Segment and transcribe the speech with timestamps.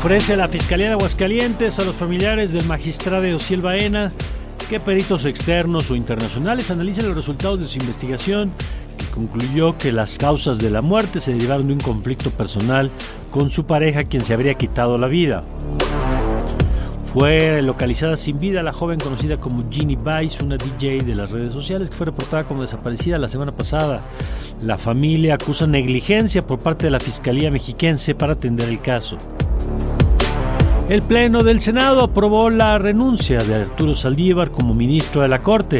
[0.00, 4.14] Ofrece la Fiscalía de Aguascalientes a los familiares del magistrado Ociel Baena
[4.70, 8.48] que peritos externos o internacionales analicen los resultados de su investigación
[8.96, 12.90] que concluyó que las causas de la muerte se derivaron de un conflicto personal
[13.30, 15.44] con su pareja quien se habría quitado la vida.
[17.12, 21.52] Fue localizada sin vida la joven conocida como Ginny Vice, una DJ de las redes
[21.52, 23.98] sociales que fue reportada como desaparecida la semana pasada.
[24.62, 29.18] La familia acusa negligencia por parte de la Fiscalía mexiquense para atender el caso.
[30.88, 35.78] El Pleno del Senado aprobó la renuncia de Arturo Saldívar como ministro de la Corte.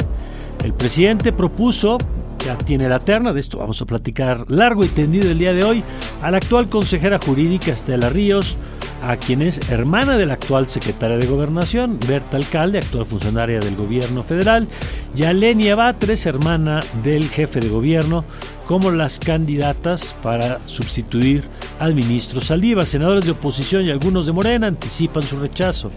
[0.65, 1.97] El presidente propuso,
[2.45, 5.63] ya tiene la terna, de esto vamos a platicar largo y tendido el día de
[5.63, 5.85] hoy,
[6.23, 8.57] a la actual consejera jurídica Estela Ríos,
[9.03, 13.77] a quien es hermana de la actual secretaria de Gobernación, Berta Alcalde, actual funcionaria del
[13.77, 14.69] gobierno federal,
[15.15, 18.21] y a Batres, hermana del jefe de gobierno,
[18.67, 21.45] como las candidatas para sustituir
[21.79, 22.87] al ministro Saldívar.
[22.87, 25.91] Senadores de oposición y algunos de Morena anticipan su rechazo.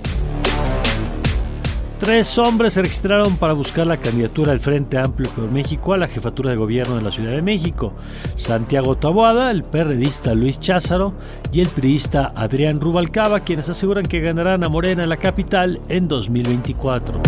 [2.03, 6.07] Tres hombres se registraron para buscar la candidatura del Frente Amplio por México a la
[6.07, 7.93] jefatura de gobierno de la Ciudad de México.
[8.35, 11.13] Santiago Taboada, el perredista Luis Cházaro
[11.53, 16.03] y el priista Adrián Rubalcaba, quienes aseguran que ganarán a Morena en la capital en
[16.03, 17.21] 2024.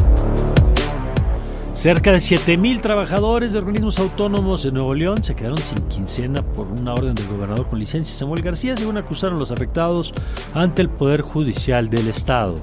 [1.72, 6.68] Cerca de 7.000 trabajadores de organismos autónomos de Nuevo León se quedaron sin quincena por
[6.68, 10.14] una orden del gobernador con licencia Samuel García, según acusaron los afectados
[10.54, 12.56] ante el Poder Judicial del Estado.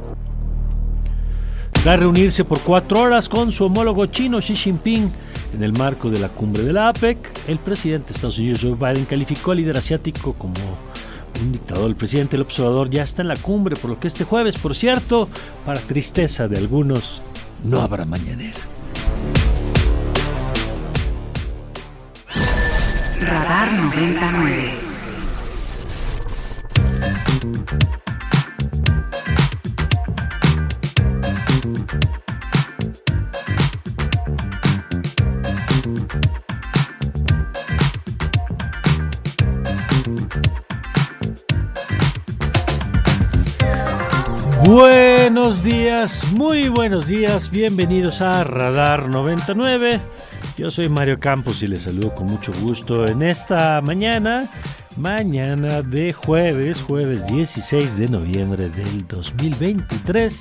[1.82, 5.10] Tras reunirse por cuatro horas con su homólogo chino Xi Jinping
[5.52, 8.74] en el marco de la cumbre de la APEC, el presidente de Estados Unidos Joe
[8.74, 10.54] Biden calificó al líder asiático como
[11.42, 11.90] un dictador.
[11.90, 14.76] El presidente del observador ya está en la cumbre, por lo que este jueves, por
[14.76, 15.28] cierto,
[15.66, 17.20] para tristeza de algunos,
[17.64, 18.60] no habrá mañanera.
[23.20, 24.72] Radar 99.
[44.72, 50.00] Buenos días, muy buenos días, bienvenidos a Radar 99.
[50.56, 54.48] Yo soy Mario Campos y les saludo con mucho gusto en esta mañana,
[54.96, 60.40] mañana de jueves, jueves 16 de noviembre del 2023.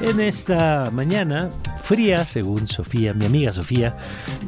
[0.00, 1.50] En esta mañana
[1.82, 3.96] fría, según Sofía, mi amiga Sofía,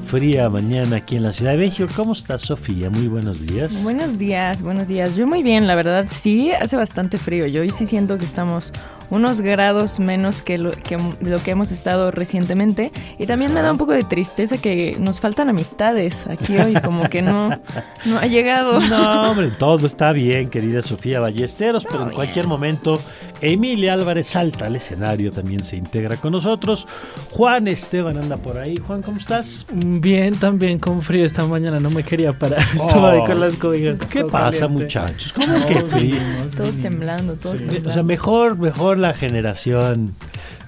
[0.06, 1.88] fría mañana aquí en la Ciudad de México.
[1.94, 2.90] ¿Cómo estás, Sofía?
[2.90, 3.82] Muy buenos días.
[3.82, 5.16] Buenos días, buenos días.
[5.16, 7.46] Yo muy bien, la verdad, sí, hace bastante frío.
[7.46, 8.72] Yo hoy sí siento que estamos
[9.10, 12.92] unos grados menos que lo que, lo que hemos estado recientemente.
[13.18, 17.08] Y también me da un poco de tristeza que nos faltan amistades aquí hoy, como
[17.08, 17.50] que no,
[18.04, 18.80] no ha llegado.
[18.80, 23.00] No, hombre, todo está bien, querida Sofía Ballesteros, pero en cualquier momento
[23.40, 26.86] Emilia Álvarez salta al escenario, también se integra con nosotros.
[27.30, 28.76] Juan Esteban anda por ahí.
[28.76, 29.66] Juan, ¿cómo estás?
[29.72, 32.64] Bien, también con frío esta mañana, no me quería parar.
[32.74, 33.98] Estaba ahí con las cobijas.
[34.08, 34.84] ¿Qué pasa, caliente.
[34.84, 35.32] muchachos?
[35.32, 36.16] ¿Cómo que frío?
[36.56, 37.90] Todos temblando, todos temblando.
[37.90, 40.14] O sea, mejor, mejor la generación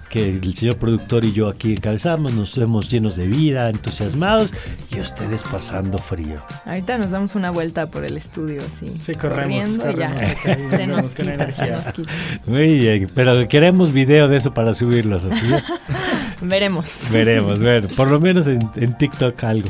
[0.08, 4.50] que el señor productor y yo aquí encabezamos, nos vemos llenos de vida, entusiasmados
[4.94, 6.42] y ustedes pasando frío.
[6.64, 8.88] Ahorita nos damos una vuelta por el estudio, así.
[9.02, 10.36] Sí, corremos, corriendo y ya.
[10.42, 10.70] corremos.
[10.76, 12.12] Se nos quita, se nos quita.
[12.46, 15.64] Muy bien, pero queremos video de eso para subirlo, Sofía.
[16.40, 16.98] Veremos.
[17.10, 19.68] Veremos, bueno, por lo menos en, en TikTok algo.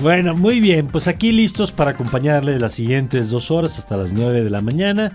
[0.00, 4.44] Bueno, muy bien, pues aquí listos para acompañarles las siguientes dos horas hasta las 9
[4.44, 5.12] de la mañana.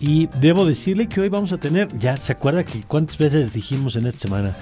[0.00, 3.96] Y debo decirle que hoy vamos a tener, ya se acuerda que cuántas veces dijimos
[3.96, 4.54] en esta semana,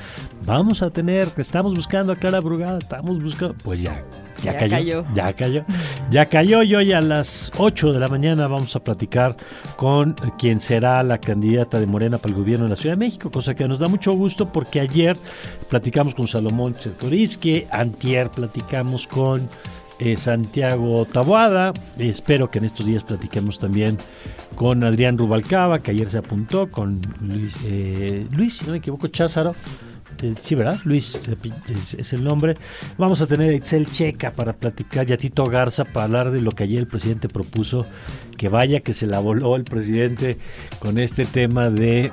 [0.44, 4.02] vamos a tener, estamos buscando a Clara Brugada, estamos buscando, pues ya,
[4.42, 5.04] ya, Ya cayó, cayó.
[5.14, 5.64] ya cayó,
[6.10, 6.62] ya cayó.
[6.62, 9.36] Y hoy a las 8 de la mañana vamos a platicar
[9.76, 13.30] con quien será la candidata de Morena para el gobierno de la Ciudad de México,
[13.30, 15.16] cosa que nos da mucho gusto porque ayer
[15.68, 19.48] platicamos con Salomón Chertorivsky, antier platicamos con
[20.04, 21.72] eh, Santiago Taboada.
[21.96, 23.98] Espero que en estos días platiquemos también
[24.56, 29.06] con Adrián Rubalcaba, que ayer se apuntó, con Luis, eh, Luis si no me equivoco,
[29.06, 29.54] Cházaro.
[30.20, 30.80] Eh, sí, ¿verdad?
[30.82, 31.28] Luis
[31.96, 32.56] es, el nombre.
[32.98, 36.50] Vamos a tener Excel Checa para platicar y a Tito Garza para hablar de lo
[36.50, 37.86] que ayer el presidente propuso.
[38.36, 40.36] Que vaya que se la voló el presidente
[40.80, 42.10] con este tema de...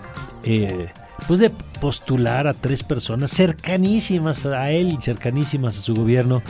[1.28, 1.52] pues de
[1.82, 6.42] postular a tres personas cercanísimas a él y cercanísimas a su gobierno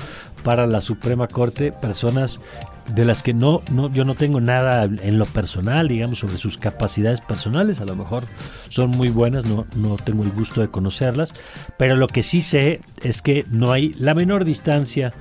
[0.44, 2.40] para la Suprema Corte, personas
[2.88, 6.58] de las que no, no yo no tengo nada en lo personal, digamos, sobre sus
[6.58, 8.24] capacidades personales, a lo mejor
[8.70, 11.34] son muy buenas, no, no tengo el gusto de conocerlas,
[11.78, 15.14] pero lo que sí sé es que no hay la menor distancia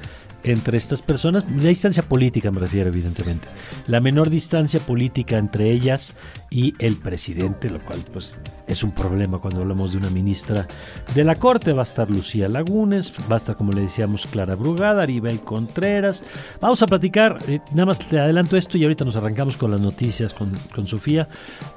[0.45, 3.49] entre estas personas, la distancia política me refiero evidentemente,
[3.87, 6.15] la menor distancia política entre ellas
[6.51, 10.67] y el presidente, lo cual pues es un problema cuando hablamos de una ministra
[11.15, 14.55] de la Corte, va a estar Lucía Lagunes, va a estar como le decíamos Clara
[14.55, 16.25] Brugada, Aribel Contreras,
[16.61, 19.81] vamos a platicar, eh, nada más te adelanto esto y ahorita nos arrancamos con las
[19.81, 21.29] noticias con, con Sofía,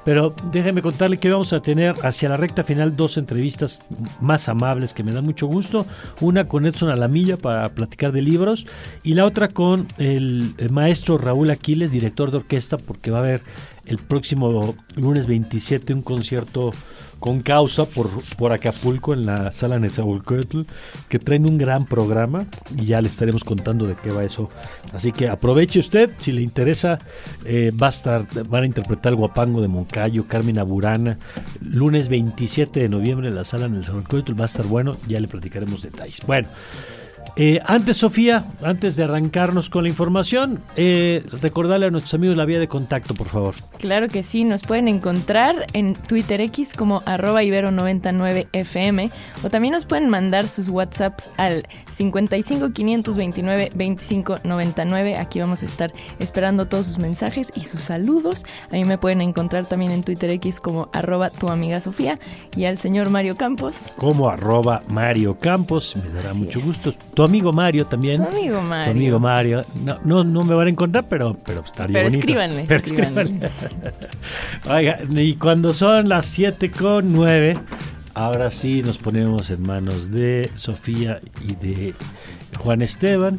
[0.04, 3.84] pero déjeme contarle que vamos a tener hacia la recta final dos entrevistas
[4.20, 5.86] más amables que me da mucho gusto,
[6.20, 8.66] una con Edson Alamilla para platicar de libros
[9.02, 13.22] y la otra con el, el maestro Raúl Aquiles, director de orquesta, porque va a
[13.22, 13.42] haber
[13.86, 16.72] el próximo lunes 27 un concierto
[17.22, 20.62] con causa por, por Acapulco en la sala Netzahualcóyotl,
[21.08, 22.46] que traen un gran programa
[22.76, 24.50] y ya le estaremos contando de qué va eso.
[24.92, 26.98] Así que aproveche usted, si le interesa,
[27.44, 31.16] eh, va a estar, van a interpretar el Guapango de Moncayo, Carmen Aburana,
[31.60, 35.80] lunes 27 de noviembre en la sala Netzahualcóyotl, va a estar bueno, ya le platicaremos
[35.80, 36.22] detalles.
[36.26, 36.48] Bueno.
[37.36, 42.44] Eh, antes, Sofía, antes de arrancarnos con la información, eh, recordarle a nuestros amigos la
[42.44, 43.54] vía de contacto, por favor.
[43.78, 49.10] Claro que sí, nos pueden encontrar en Twitter X como arroba ibero99fm
[49.42, 55.16] o también nos pueden mandar sus WhatsApps al 55 529 25 99.
[55.16, 58.44] Aquí vamos a estar esperando todos sus mensajes y sus saludos.
[58.70, 62.18] A mí me pueden encontrar también en Twitter X como arroba tu amiga Sofía
[62.56, 63.84] y al señor Mario Campos.
[63.96, 66.64] Como arroba Mario Campos, me dará Así mucho es.
[66.64, 66.92] gusto.
[67.22, 68.24] Tu amigo Mario también.
[68.24, 68.84] Tu amigo Mario.
[68.84, 69.64] Tu amigo Mario.
[69.84, 72.18] No, no, no me van a encontrar, pero, pero estaría Pero bonito.
[72.18, 73.22] escríbanle, Pero escríbanle.
[73.46, 73.50] escríbanle.
[74.68, 77.58] Oiga, y cuando son las 7 con 9,
[78.14, 81.94] ahora sí nos ponemos en manos de Sofía y de
[82.58, 83.38] Juan Esteban.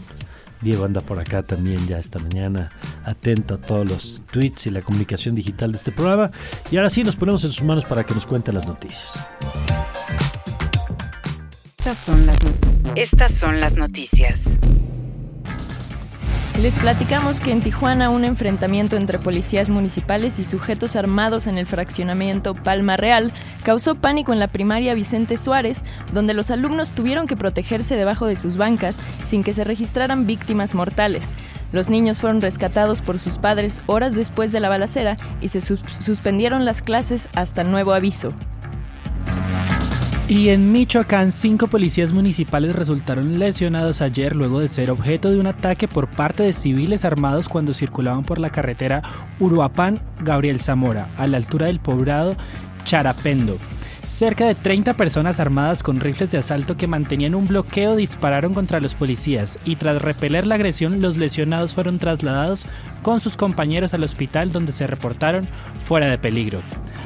[0.62, 2.70] Diego anda por acá también ya esta mañana,
[3.04, 6.32] atento a todos los tweets y la comunicación digital de este programa.
[6.72, 9.12] Y ahora sí nos ponemos en sus manos para que nos cuente las noticias.
[11.78, 14.60] Estas son las, not- Estas son las noticias.
[16.62, 21.66] Les platicamos que en Tijuana un enfrentamiento entre policías municipales y sujetos armados en el
[21.66, 27.36] fraccionamiento Palma Real causó pánico en la primaria Vicente Suárez, donde los alumnos tuvieron que
[27.36, 31.34] protegerse debajo de sus bancas sin que se registraran víctimas mortales.
[31.72, 35.82] Los niños fueron rescatados por sus padres horas después de la balacera y se sus-
[36.00, 38.32] suspendieron las clases hasta nuevo aviso.
[40.28, 45.48] Y en Michoacán, cinco policías municipales resultaron lesionados ayer luego de ser objeto de un
[45.48, 49.02] ataque por parte de civiles armados cuando circulaban por la carretera
[49.42, 52.38] Uruapan-Gabriel Zamora, a la altura del poblado
[52.86, 53.58] Charapendo.
[54.04, 58.82] Cerca de 30 personas armadas con rifles de asalto que mantenían un bloqueo dispararon contra
[58.82, 62.66] los policías y tras repeler la agresión los lesionados fueron trasladados
[63.02, 65.48] con sus compañeros al hospital donde se reportaron
[65.84, 66.62] fuera de peligro.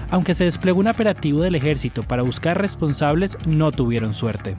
[0.10, 4.56] Aunque se desplegó un operativo del ejército para buscar responsables, no tuvieron suerte.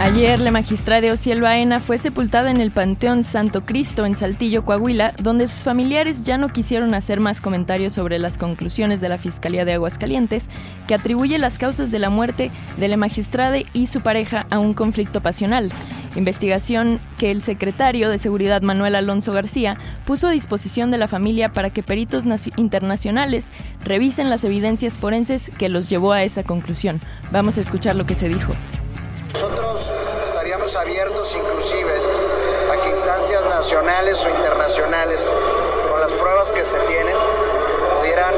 [0.00, 5.14] Ayer, la magistrada Ociel Baena fue sepultada en el Panteón Santo Cristo en Saltillo, Coahuila,
[5.22, 9.64] donde sus familiares ya no quisieron hacer más comentarios sobre las conclusiones de la Fiscalía
[9.64, 10.50] de Aguascalientes,
[10.88, 14.74] que atribuye las causas de la muerte de la magistrada y su pareja a un
[14.74, 15.70] conflicto pasional.
[16.16, 21.52] Investigación que el secretario de Seguridad Manuel Alonso García puso a disposición de la familia
[21.52, 23.52] para que peritos naci- internacionales
[23.84, 27.00] revisen las evidencias forenses que los llevó a esa conclusión.
[27.30, 28.52] Vamos a escuchar lo que se dijo.
[29.32, 29.90] Nosotros
[30.24, 31.92] estaríamos abiertos inclusive
[32.70, 35.20] a que instancias nacionales o internacionales,
[35.90, 37.16] con las pruebas que se tienen,
[37.98, 38.34] pudieran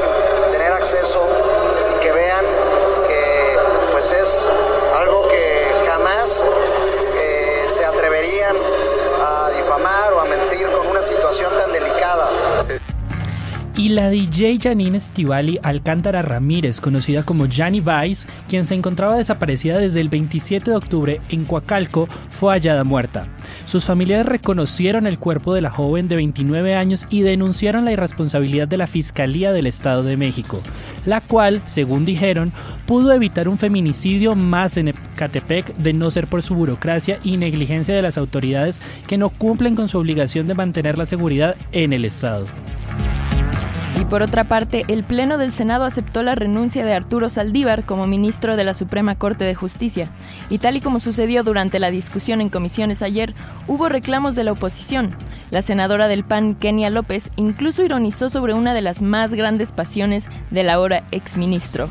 [13.85, 19.77] Y la DJ Janine Estivali Alcántara Ramírez, conocida como Jani Vice, quien se encontraba desaparecida
[19.77, 23.27] desde el 27 de octubre en Coacalco, fue hallada muerta.
[23.67, 28.67] Sus familiares reconocieron el cuerpo de la joven de 29 años y denunciaron la irresponsabilidad
[28.67, 30.63] de la Fiscalía del Estado de México,
[31.05, 32.53] la cual, según dijeron,
[32.87, 37.93] pudo evitar un feminicidio más en Ecatepec de no ser por su burocracia y negligencia
[37.95, 42.03] de las autoridades que no cumplen con su obligación de mantener la seguridad en el
[42.03, 42.45] Estado.
[43.97, 48.07] Y por otra parte, el Pleno del Senado aceptó la renuncia de Arturo Saldívar como
[48.07, 50.09] ministro de la Suprema Corte de Justicia.
[50.49, 53.33] Y tal y como sucedió durante la discusión en comisiones ayer,
[53.67, 55.15] hubo reclamos de la oposición.
[55.49, 60.27] La senadora del PAN, Kenia López, incluso ironizó sobre una de las más grandes pasiones
[60.51, 61.89] del ahora exministro.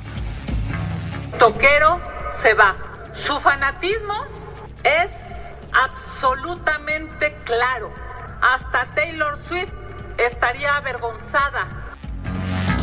[1.38, 2.00] Toquero
[2.32, 2.76] se va.
[3.12, 4.14] Su fanatismo
[4.82, 5.10] es
[5.72, 7.90] absolutamente claro.
[8.42, 9.72] Hasta Taylor Swift
[10.18, 11.83] estaría avergonzada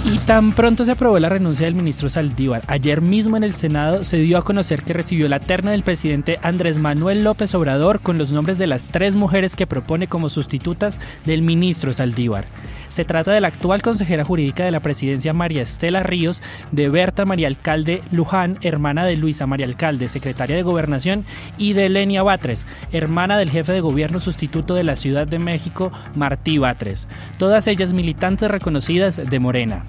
[0.04, 4.04] y tan pronto se aprobó la renuncia del ministro Saldívar, ayer mismo en el Senado
[4.04, 8.18] se dio a conocer que recibió la terna del presidente Andrés Manuel López Obrador con
[8.18, 12.46] los nombres de las tres mujeres que propone como sustitutas del ministro Saldívar.
[12.90, 16.42] Se trata de la actual consejera jurídica de la presidencia María Estela Ríos,
[16.72, 21.26] de Berta María Alcalde Luján, hermana de Luisa María Alcalde, secretaria de Gobernación,
[21.58, 25.92] y de Lenia Batres, hermana del jefe de gobierno sustituto de la Ciudad de México,
[26.16, 27.08] Martí Batres.
[27.38, 29.86] Todas ellas militantes reconocidas de Morena.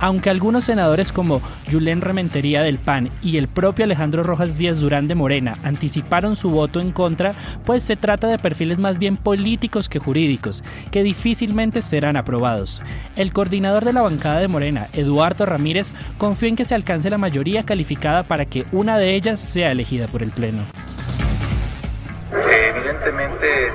[0.00, 5.08] Aunque algunos senadores como Julen Rementería del PAN y el propio Alejandro Rojas Díaz Durán
[5.08, 7.34] de Morena anticiparon su voto en contra,
[7.64, 12.82] pues se trata de perfiles más bien políticos que jurídicos, que difícilmente serán aprobados.
[13.16, 17.18] El coordinador de la bancada de Morena, Eduardo Ramírez, confió en que se alcance la
[17.18, 20.64] mayoría calificada para que una de ellas sea elegida por el Pleno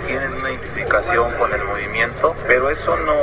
[0.05, 3.15] tienen una identificación con el movimiento, pero eso no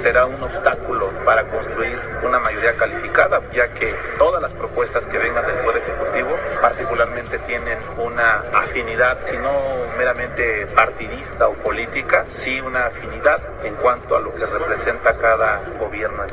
[0.00, 5.46] será un obstáculo para construir una mayoría calificada, ya que todas las propuestas que vengan
[5.46, 9.52] del Poder Ejecutivo particularmente tienen una afinidad, si no
[9.98, 16.24] meramente partidista o política, sí una afinidad en cuanto a lo que representa cada gobierno.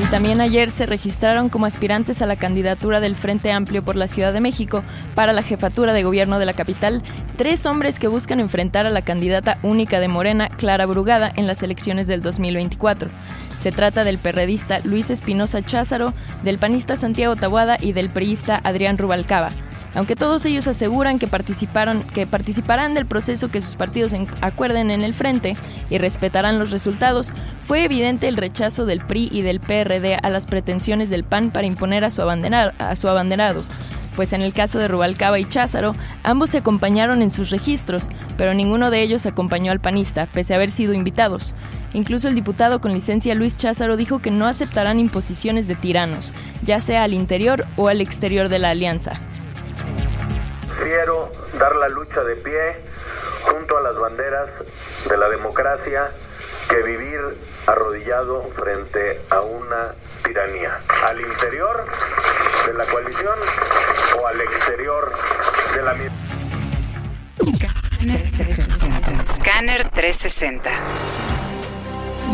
[0.00, 4.06] Y también ayer se registraron como aspirantes a la candidatura del Frente Amplio por la
[4.06, 4.84] Ciudad de México
[5.16, 7.02] para la jefatura de gobierno de la capital
[7.36, 11.64] tres hombres que buscan enfrentar a la candidata única de Morena, Clara Brugada, en las
[11.64, 13.10] elecciones del 2024.
[13.58, 16.14] Se trata del perredista Luis Espinosa Cházaro,
[16.44, 19.50] del panista Santiago Tabuada y del priista Adrián Rubalcaba.
[19.98, 25.02] Aunque todos ellos aseguran que, participaron, que participarán del proceso que sus partidos acuerden en
[25.02, 25.56] el frente
[25.90, 30.46] y respetarán los resultados, fue evidente el rechazo del PRI y del PRD a las
[30.46, 33.64] pretensiones del PAN para imponer a su, abanderado, a su abanderado
[34.14, 38.52] pues en el caso de Rubalcaba y Cházaro, ambos se acompañaron en sus registros, pero
[38.52, 41.54] ninguno de ellos acompañó al panista, pese a haber sido invitados.
[41.92, 46.32] Incluso el diputado con licencia Luis Cházaro dijo que no aceptarán imposiciones de tiranos,
[46.64, 49.20] ya sea al interior o al exterior de la alianza.
[50.82, 52.76] Quiero dar la lucha de pie
[53.42, 54.50] junto a las banderas
[55.08, 56.10] de la democracia
[56.68, 57.20] que vivir
[57.66, 59.94] arrodillado frente a una
[60.24, 60.80] tiranía.
[61.04, 61.84] Al interior
[62.66, 63.38] de la coalición
[64.20, 65.12] o al exterior
[65.74, 66.16] de la misma.
[69.26, 70.70] Scanner 360.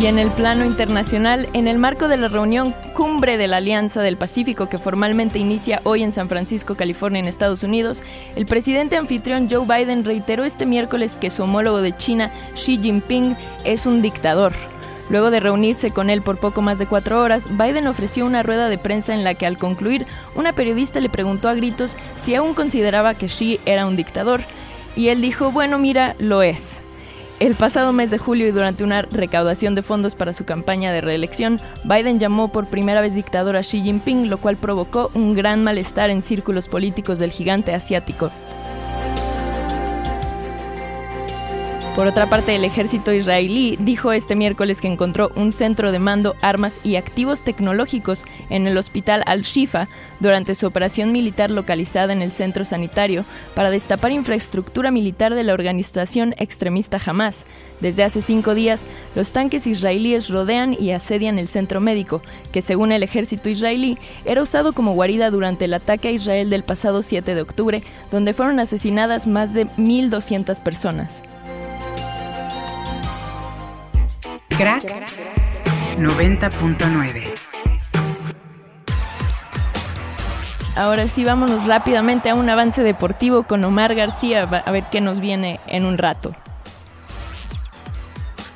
[0.01, 4.03] Y en el plano internacional, en el marco de la reunión cumbre de la Alianza
[4.03, 8.03] del Pacífico que formalmente inicia hoy en San Francisco, California, en Estados Unidos,
[8.35, 13.37] el presidente anfitrión Joe Biden reiteró este miércoles que su homólogo de China, Xi Jinping,
[13.65, 14.53] es un dictador.
[15.11, 18.69] Luego de reunirse con él por poco más de cuatro horas, Biden ofreció una rueda
[18.69, 22.55] de prensa en la que al concluir, una periodista le preguntó a gritos si aún
[22.55, 24.41] consideraba que Xi era un dictador,
[24.97, 26.84] y él dijo, bueno, mira, lo es.
[27.41, 31.01] El pasado mes de julio y durante una recaudación de fondos para su campaña de
[31.01, 35.65] reelección, Biden llamó por primera vez dictador a Xi Jinping, lo cual provocó un gran
[35.65, 38.31] malestar en círculos políticos del gigante asiático.
[41.95, 46.35] Por otra parte, el ejército israelí dijo este miércoles que encontró un centro de mando,
[46.43, 49.87] armas y activos tecnológicos en el hospital Al-Shifa
[50.19, 53.25] durante su operación militar localizada en el centro sanitario
[53.55, 57.47] para destapar infraestructura militar de la organización extremista Hamas.
[57.79, 62.91] Desde hace cinco días, los tanques israelíes rodean y asedian el centro médico, que según
[62.91, 67.37] el ejército israelí era usado como guarida durante el ataque a Israel del pasado 7
[67.37, 71.23] de octubre, donde fueron asesinadas más de 1.200 personas.
[74.57, 74.85] Crack
[75.97, 77.35] 90.9.
[80.77, 85.19] Ahora sí, vámonos rápidamente a un avance deportivo con Omar García, a ver qué nos
[85.19, 86.37] viene en un rato.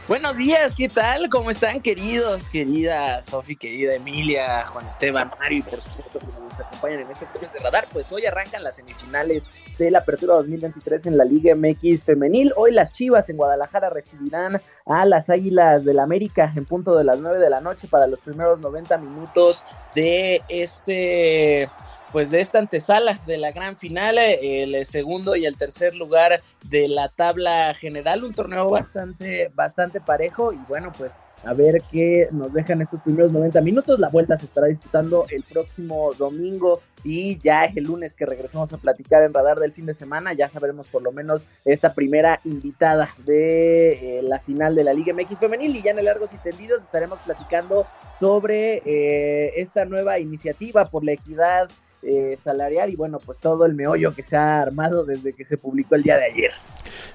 [0.07, 1.29] Buenos días, ¿qué tal?
[1.29, 2.45] ¿Cómo están, queridos?
[2.49, 7.27] Querida Sofi, querida Emilia, Juan Esteban, Mario y por supuesto que nos acompañan en este
[7.27, 7.89] jueves de radar.
[7.93, 9.43] Pues hoy arrancan las semifinales
[9.79, 12.53] de la Apertura 2023 en la Liga MX Femenil.
[12.57, 17.21] Hoy las Chivas en Guadalajara recibirán a las Águilas del América en punto de las
[17.21, 21.71] 9 de la noche para los primeros 90 minutos de este
[22.13, 26.89] pues de esta antesala de la gran final, el segundo y el tercer lugar de
[26.89, 32.53] la tabla general, un torneo bastante, bastante parejo y bueno, pues a ver qué nos
[32.53, 33.99] dejan estos primeros 90 minutos.
[33.99, 38.73] La vuelta se estará disputando el próximo domingo y ya es el lunes que regresamos
[38.73, 40.33] a platicar en Radar del fin de semana.
[40.33, 45.15] Ya sabremos por lo menos esta primera invitada de eh, la final de la Liga
[45.15, 47.87] MX Femenil y ya en el Largos y Tendidos estaremos platicando
[48.19, 51.69] sobre eh, esta nueva iniciativa por la equidad
[52.01, 55.59] eh, salarial y bueno, pues todo el meollo que se ha armado desde que se
[55.59, 56.53] publicó el día de ayer.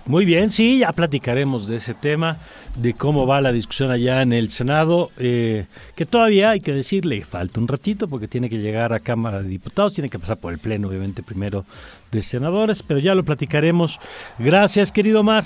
[0.05, 2.37] Muy bien, sí, ya platicaremos de ese tema,
[2.75, 5.65] de cómo va la discusión allá en el Senado, eh,
[5.95, 9.49] que todavía hay que decirle, falta un ratito porque tiene que llegar a Cámara de
[9.49, 11.65] Diputados, tiene que pasar por el Pleno, obviamente, primero
[12.11, 13.99] de senadores, pero ya lo platicaremos.
[14.39, 15.43] Gracias, querido Mar.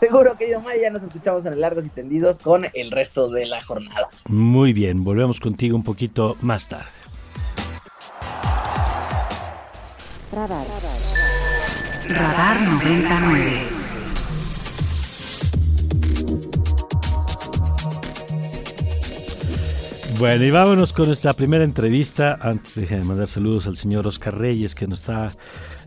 [0.00, 3.46] Seguro, querido Mar, ya nos escuchamos en el Largos y Tendidos con el resto de
[3.46, 4.08] la jornada.
[4.28, 6.86] Muy bien, volvemos contigo un poquito más tarde.
[10.32, 10.66] Radar.
[12.08, 13.69] Radar 99.
[20.20, 22.36] Bueno, y vámonos con nuestra primera entrevista.
[22.42, 25.32] Antes de mandar saludos al señor Oscar Reyes que nos está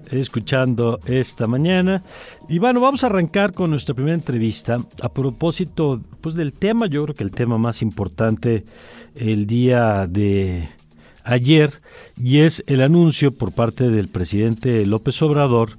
[0.10, 2.02] escuchando esta mañana.
[2.50, 7.04] Y bueno, vamos a arrancar con nuestra primera entrevista a propósito pues, del tema, yo
[7.04, 8.64] creo que el tema más importante
[9.16, 10.68] el día de
[11.24, 11.80] ayer
[12.20, 15.78] y es el anuncio por parte del presidente López Obrador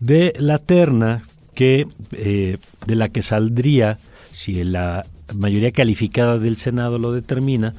[0.00, 1.22] de la terna
[1.54, 3.98] que eh, de la que saldría
[4.30, 5.06] si la
[5.38, 7.74] mayoría calificada del Senado lo determina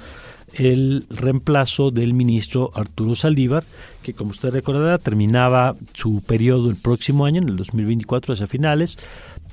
[0.53, 3.63] el reemplazo del ministro Arturo Saldívar,
[4.03, 8.97] que como usted recordará terminaba su periodo el próximo año, en el 2024 hacia finales,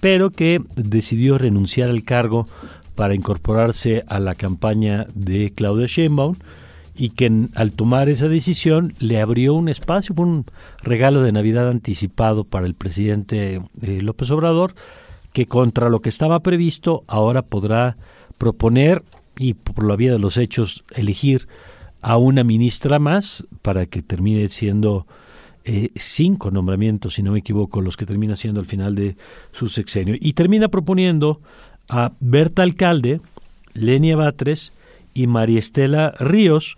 [0.00, 2.46] pero que decidió renunciar al cargo
[2.94, 6.36] para incorporarse a la campaña de Claudia Sheinbaum
[6.94, 10.44] y que al tomar esa decisión le abrió un espacio, fue un
[10.82, 14.74] regalo de Navidad anticipado para el presidente eh, López Obrador,
[15.32, 17.96] que contra lo que estaba previsto ahora podrá
[18.38, 19.02] proponer
[19.36, 21.48] y por la vía de los hechos elegir
[22.00, 25.06] a una ministra más para que termine siendo
[25.64, 29.16] eh, cinco nombramientos, si no me equivoco, los que termina siendo al final de
[29.52, 30.16] su sexenio.
[30.20, 31.40] Y termina proponiendo
[31.88, 33.20] a Berta Alcalde,
[33.72, 34.72] Lenia Batres,
[35.14, 36.76] y María Estela Ríos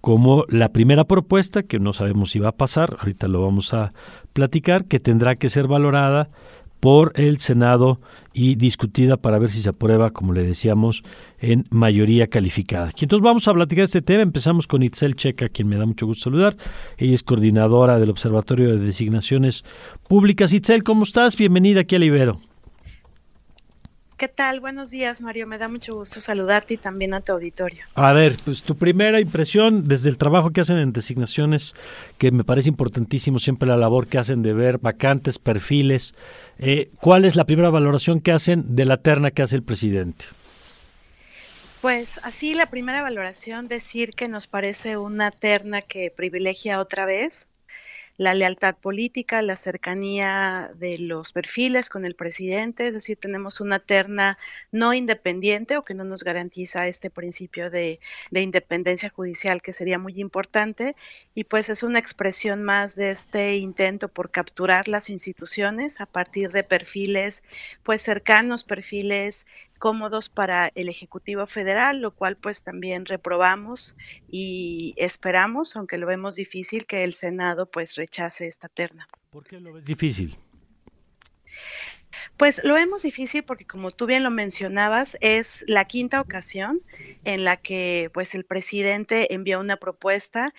[0.00, 3.92] como la primera propuesta, que no sabemos si va a pasar, ahorita lo vamos a
[4.32, 6.28] platicar, que tendrá que ser valorada
[6.80, 8.00] por el Senado
[8.32, 11.02] y discutida para ver si se aprueba, como le decíamos,
[11.40, 12.90] en mayoría calificada.
[12.96, 14.22] Y entonces vamos a platicar este tema.
[14.22, 16.56] Empezamos con Itzel Checa, quien me da mucho gusto saludar.
[16.98, 19.64] Ella es coordinadora del Observatorio de Designaciones
[20.08, 20.52] Públicas.
[20.52, 21.36] Itzel, ¿cómo estás?
[21.36, 22.40] Bienvenida aquí a Libero.
[24.16, 24.60] ¿Qué tal?
[24.60, 25.46] Buenos días, Mario.
[25.46, 27.84] Me da mucho gusto saludarte y también a tu auditorio.
[27.94, 31.74] A ver, pues tu primera impresión desde el trabajo que hacen en designaciones,
[32.16, 36.14] que me parece importantísimo siempre la labor que hacen de ver vacantes, perfiles.
[36.58, 40.24] Eh, ¿Cuál es la primera valoración que hacen de la terna que hace el presidente?
[41.82, 47.48] Pues así la primera valoración, decir que nos parece una terna que privilegia otra vez
[48.16, 53.78] la lealtad política, la cercanía de los perfiles con el presidente, es decir, tenemos una
[53.78, 54.38] terna
[54.72, 58.00] no independiente o que no nos garantiza este principio de,
[58.32, 60.94] independencia judicial que sería muy importante
[61.34, 66.52] y pues es una expresión más de este intento por capturar las instituciones a partir
[66.52, 67.42] de perfiles
[67.82, 69.46] pues cercanos, perfiles
[69.78, 73.94] cómodos para el Ejecutivo Federal, lo cual pues también reprobamos
[74.28, 79.08] y esperamos, aunque lo vemos difícil, que el Senado pues rechace esta terna.
[79.30, 80.36] ¿Por qué lo ves difícil?
[82.36, 86.82] Pues lo vemos difícil porque como tú bien lo mencionabas, es la quinta ocasión
[87.24, 90.52] en la que pues el presidente envió una propuesta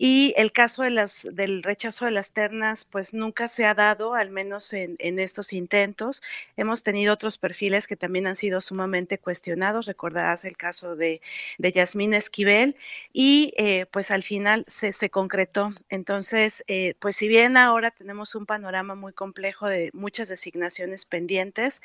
[0.00, 4.14] y el caso de las, del rechazo de las ternas, pues nunca se ha dado,
[4.14, 6.22] al menos en, estos intentos.
[6.56, 9.86] Hemos tenido otros perfiles que también han sido sumamente cuestionados.
[9.86, 11.20] Recordarás el caso de,
[11.58, 12.76] de Yasmín Esquivel
[13.12, 15.74] y eh, pues al final se, concretó.
[15.88, 21.82] Entonces, eh, pues si bien ahora tenemos un panorama muy complejo de muchas designaciones pendientes,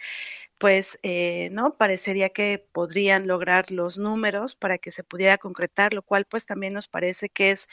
[0.63, 6.03] pues eh, no parecería que podrían lograr los números para que se pudiera concretar, lo
[6.03, 7.67] cual pues también nos parece que es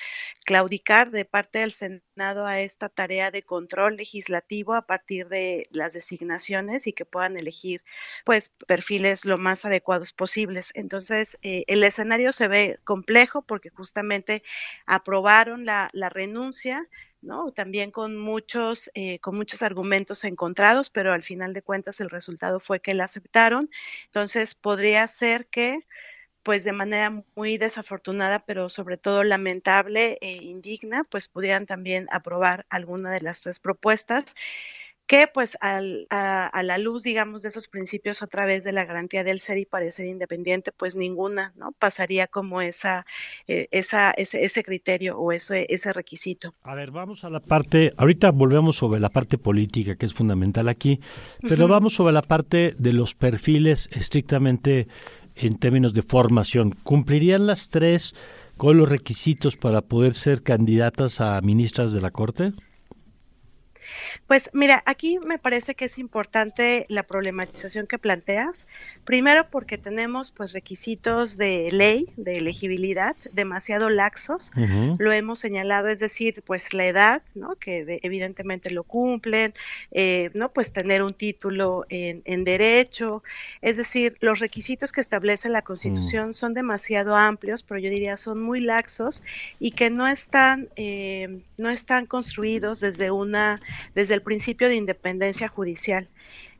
[0.44, 5.92] claudicar de parte del Senado a esta tarea de control legislativo a partir de las
[5.92, 7.82] designaciones y que puedan elegir
[8.24, 10.70] pues perfiles lo más adecuados posibles.
[10.74, 14.42] Entonces, eh, el escenario se ve complejo porque justamente
[14.86, 16.88] aprobaron la, renuncia
[17.22, 17.52] ¿no?
[17.52, 22.60] También con muchos, eh, con muchos argumentos encontrados, pero al final de cuentas el resultado
[22.60, 23.70] fue que la aceptaron.
[24.06, 25.86] Entonces podría ser que,
[26.42, 32.66] pues de manera muy desafortunada, pero sobre todo lamentable e indigna, pues pudieran también aprobar
[32.70, 34.34] alguna de las tres propuestas
[35.10, 39.24] que pues al, a, la luz, digamos, de esos principios a través de la garantía
[39.24, 41.72] del ser y parecer independiente, pues ninguna, ¿no?
[41.72, 43.04] Pasaría como esa,
[43.48, 46.54] eh, esa, ese, ese criterio o ese, ese requisito.
[46.62, 50.68] A ver, vamos a la parte, ahorita volvemos sobre la parte política, que es fundamental
[50.68, 51.00] aquí,
[51.40, 54.86] pero vamos sobre la parte de los perfiles estrictamente
[55.36, 56.76] en términos de formación.
[56.82, 58.14] ¿Cumplirían las tres
[58.56, 62.52] con los requisitos para poder ser candidatas a ministras de la Corte?
[64.26, 68.66] Pues mira, aquí me parece que es importante la problematización que planteas.
[69.04, 74.52] Primero porque tenemos pues requisitos de ley, de elegibilidad, demasiado laxos.
[74.98, 77.56] Lo hemos señalado, es decir, pues la edad, ¿no?
[77.56, 79.54] Que evidentemente lo cumplen,
[79.90, 80.50] eh, ¿no?
[80.52, 83.22] Pues tener un título en, derecho.
[83.60, 86.34] Es decir, los requisitos que establece la Constitución mm.
[86.34, 89.22] son demasiado amplios, pero yo diría son muy laxos
[89.58, 93.60] y que no están, eh, no están construidos desde una
[93.94, 96.08] desde el principio de independencia judicial.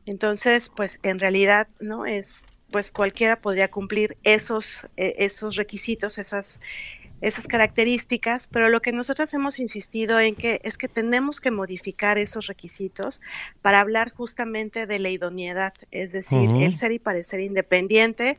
[0.05, 2.05] Entonces, pues en realidad, ¿no?
[2.05, 6.59] Es, pues cualquiera podría cumplir esos, e, esos requisitos, esas,
[7.21, 12.17] esas características, pero lo que nosotros hemos insistido en que es que tenemos que modificar
[12.17, 13.21] esos requisitos
[13.61, 18.37] para hablar justamente de la idoneidad, es decir, el ser y parecer independiente,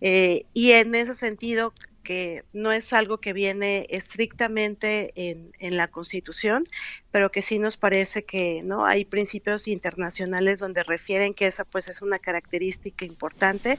[0.00, 5.88] eh, y en ese sentido que no es algo que viene estrictamente en, en, la
[5.88, 6.64] Constitución,
[7.12, 11.86] pero que sí nos parece que no hay principios internacionales donde refieren que esa pues
[11.88, 13.78] es una característica importante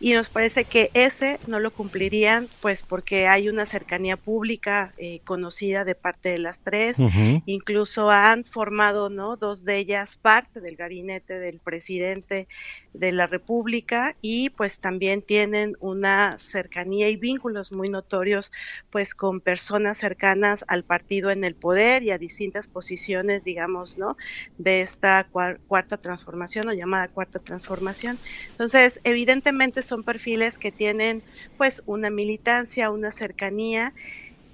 [0.00, 5.20] y nos parece que ese no lo cumplirían pues porque hay una cercanía pública eh,
[5.24, 6.96] conocida de parte de las tres,
[7.44, 12.48] incluso han formado no dos de ellas parte del gabinete del presidente
[12.94, 18.50] de la República y pues también tienen una cercanía y vínculos muy notorios
[18.90, 24.16] pues con personas cercanas al partido en el poder y a distintas posiciones digamos no
[24.58, 25.28] de esta
[25.66, 28.18] cuarta transformación o llamada cuarta transformación.
[28.52, 31.22] Entonces evidentemente son perfiles que tienen
[31.56, 33.92] pues una militancia una cercanía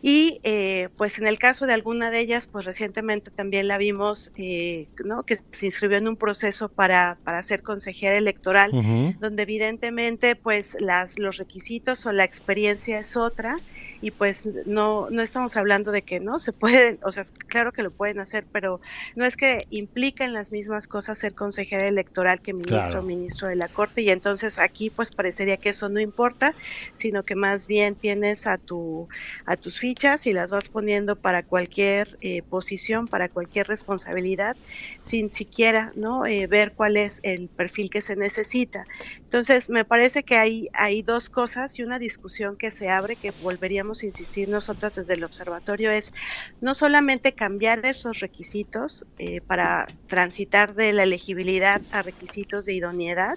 [0.02, 4.30] y eh, pues en el caso de alguna de ellas, pues recientemente también la vimos,
[4.36, 5.24] eh, ¿no?
[5.24, 8.70] Que se inscribió en un proceso para, para ser consejera electoral,
[9.18, 13.58] donde evidentemente pues las, los requisitos o la experiencia es otra
[14.06, 17.82] y pues no, no estamos hablando de que no se pueden, o sea, claro que
[17.82, 18.80] lo pueden hacer, pero
[19.16, 23.56] no es que impliquen las mismas cosas ser consejera electoral que ministro o ministro de
[23.56, 26.54] la Corte y entonces aquí pues parecería que eso no importa,
[26.94, 29.08] sino que más bien tienes a tu
[29.44, 34.56] a tus fichas y las vas poniendo para cualquier eh, posición, para cualquier responsabilidad,
[35.02, 38.86] sin siquiera no eh, ver cuál es el perfil que se necesita.
[39.24, 43.32] Entonces me parece que hay hay dos cosas y una discusión que se abre que
[43.42, 46.12] volveríamos insistir nosotras desde el observatorio es
[46.60, 53.34] no solamente cambiar esos requisitos eh, para transitar de la elegibilidad a requisitos de idoneidad,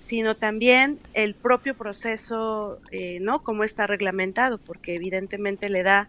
[0.00, 3.42] sino también el propio proceso, eh, ¿no?
[3.42, 6.08] Cómo está reglamentado, porque evidentemente le da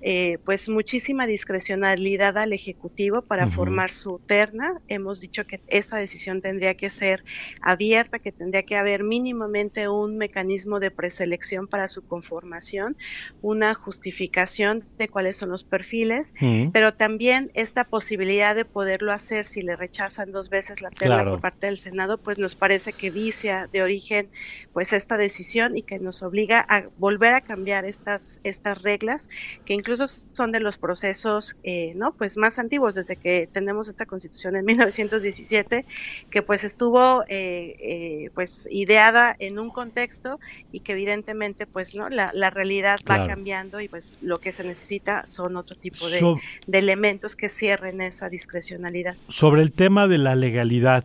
[0.00, 4.80] eh, pues muchísima discrecionalidad al Ejecutivo para formar su terna.
[4.88, 7.24] Hemos dicho que esa decisión tendría que ser
[7.60, 12.96] abierta, que tendría que haber mínimamente un mecanismo de preselección para su conformación,
[13.40, 16.34] una justificación de cuáles son los perfiles,
[16.72, 21.40] pero también esta posibilidad de poderlo hacer si le rechazan dos veces la terna por
[21.40, 24.30] parte del Senado, pues nos parece que vicia de origen
[24.72, 29.28] pues esta decisión y que nos obliga a volver a cambiar estas, estas reglas
[29.64, 32.14] que incluso son de los procesos, eh, ¿no?
[32.14, 35.84] Pues más antiguos desde que tenemos esta constitución en 1917,
[36.30, 40.40] que pues estuvo, eh, eh, pues ideada en un contexto
[40.72, 42.08] y que evidentemente, pues, ¿no?
[42.08, 46.78] La, realidad va cambiando y pues lo que se necesita son otro tipo de, de
[46.78, 49.16] elementos que cierren esa discrecionalidad.
[49.28, 51.04] Sobre el tema de la legalidad,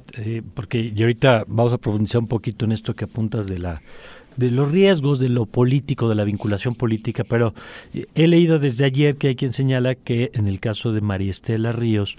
[0.54, 3.82] porque y ahorita vamos a profundizar un poquito en esto que apuntas de la
[4.40, 7.54] de los riesgos de lo político, de la vinculación política, pero
[8.16, 11.74] he leído desde ayer que hay quien señala que en el caso de María Estela
[11.74, 12.18] Ríos,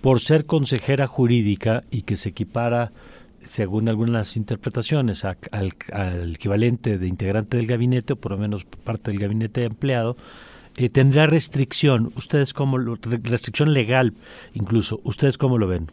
[0.00, 2.92] por ser consejera jurídica y que se equipara,
[3.44, 5.74] según algunas interpretaciones, al,
[6.34, 10.16] equivalente de integrante del gabinete, o por lo menos parte del gabinete de empleado,
[10.76, 12.10] eh, tendrá restricción.
[12.16, 14.14] ¿Ustedes cómo lo, restricción legal
[14.54, 15.00] incluso?
[15.04, 15.90] ¿Ustedes cómo lo ven?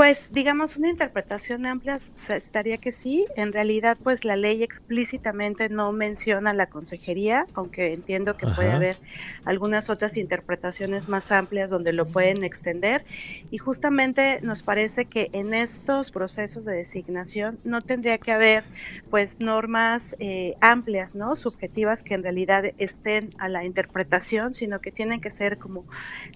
[0.00, 1.98] Pues digamos una interpretación amplia
[2.30, 3.26] estaría que sí.
[3.36, 8.96] En realidad pues la ley explícitamente no menciona la consejería, aunque entiendo que puede haber
[9.44, 13.04] algunas otras interpretaciones más amplias donde lo pueden extender.
[13.50, 18.64] Y justamente nos parece que en estos procesos de designación no tendría que haber
[19.10, 21.36] pues normas eh, amplias, ¿no?
[21.36, 25.84] Subjetivas que en realidad estén a la interpretación, sino que tienen que ser como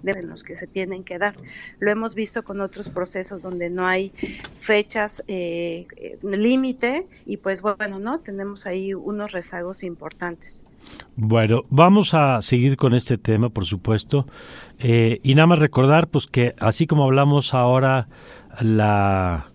[0.02, 1.34] de los que se tienen que dar.
[1.78, 4.12] Lo hemos visto con otros procesos donde no hay
[4.58, 5.86] fechas eh,
[6.22, 8.20] límite y pues bueno, ¿no?
[8.20, 10.64] Tenemos ahí unos rezagos importantes.
[11.16, 14.26] Bueno, vamos a seguir con este tema, por supuesto,
[14.78, 18.08] eh, y nada más recordar, pues que así como hablamos ahora
[18.60, 19.50] la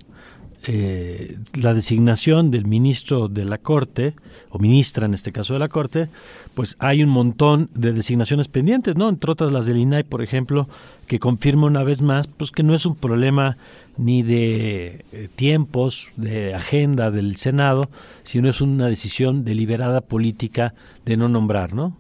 [0.64, 4.14] eh, la designación del ministro de la Corte,
[4.50, 6.10] o ministra en este caso de la Corte,
[6.54, 9.08] pues hay un montón de designaciones pendientes, ¿no?
[9.08, 10.68] Entre otras las del INAI, por ejemplo,
[11.08, 13.58] que confirma una vez más, pues que no es un problema
[13.98, 17.90] ni de eh, tiempos, de agenda del Senado,
[18.24, 20.74] sino es una decisión deliberada política
[21.06, 21.96] de no nombrar, ¿no?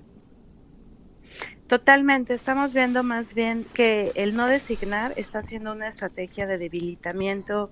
[1.70, 7.70] Totalmente, estamos viendo más bien que el no designar está siendo una estrategia de debilitamiento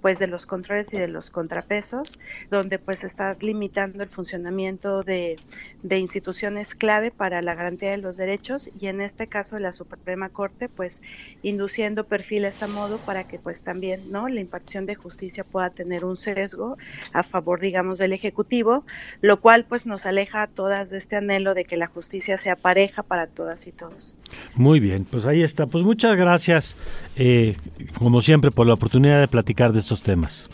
[0.00, 2.18] pues de los controles y de los contrapesos,
[2.50, 5.40] donde pues está limitando el funcionamiento de,
[5.82, 10.28] de instituciones clave para la garantía de los derechos y en este caso la Suprema
[10.28, 11.00] Corte pues
[11.42, 16.04] induciendo perfiles a modo para que pues también no la impartición de justicia pueda tener
[16.04, 16.76] un sesgo
[17.12, 18.84] a favor digamos del ejecutivo,
[19.20, 22.56] lo cual pues nos aleja a todas de este anhelo de que la justicia sea
[22.56, 24.14] pareja para todas y todos.
[24.56, 25.66] Muy bien, pues ahí está.
[25.66, 26.76] Pues muchas gracias,
[27.16, 27.56] eh,
[27.96, 30.48] como siempre, por la oportunidad de platicar de estos temas.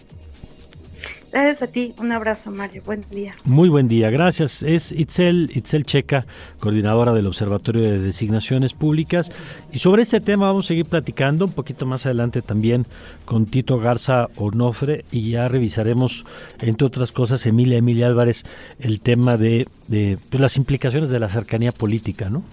[1.33, 3.35] Gracias a ti, un abrazo Mario, buen día.
[3.45, 4.63] Muy buen día, gracias.
[4.63, 6.27] Es Itzel, Itzel Checa,
[6.61, 9.33] coordinadora del Observatorio de Designaciones Públicas.
[9.73, 12.87] Y sobre este tema vamos a seguir platicando un poquito más adelante también
[13.25, 16.25] con Tito Garza Onofre y ya revisaremos,
[16.61, 18.45] entre otras cosas, Emilia Emilia Álvarez,
[18.79, 22.45] el tema de, de pues, las implicaciones de la cercanía política, ¿no?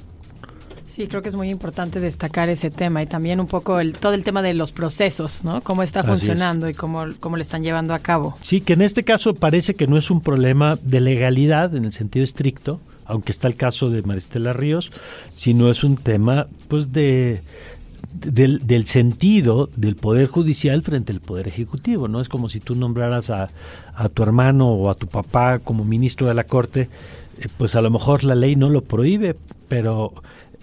[0.92, 4.14] Sí, creo que es muy importante destacar ese tema y también un poco el, todo
[4.14, 5.62] el tema de los procesos, ¿no?
[5.62, 8.36] Cómo está funcionando y cómo, cómo le están llevando a cabo.
[8.42, 11.94] Sí, que en este caso parece que no es un problema de legalidad en el
[11.94, 14.92] sentido estricto, aunque está el caso de Maristela Ríos,
[15.34, 17.42] sino es un tema pues de
[18.14, 22.20] del, del, sentido del poder judicial frente al poder ejecutivo, ¿no?
[22.20, 23.48] Es como si tú nombraras a,
[23.96, 26.90] a tu hermano o a tu papá como ministro de la corte,
[27.40, 29.38] eh, pues a lo mejor la ley no lo prohíbe,
[29.70, 30.14] pero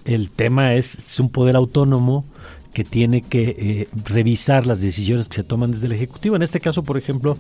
[0.08, 2.24] el tema es, un poder autónomo
[2.72, 6.34] que tiene que eh, revisar las decisiones que se toman desde el Ejecutivo.
[6.36, 7.36] En este caso, por ejemplo,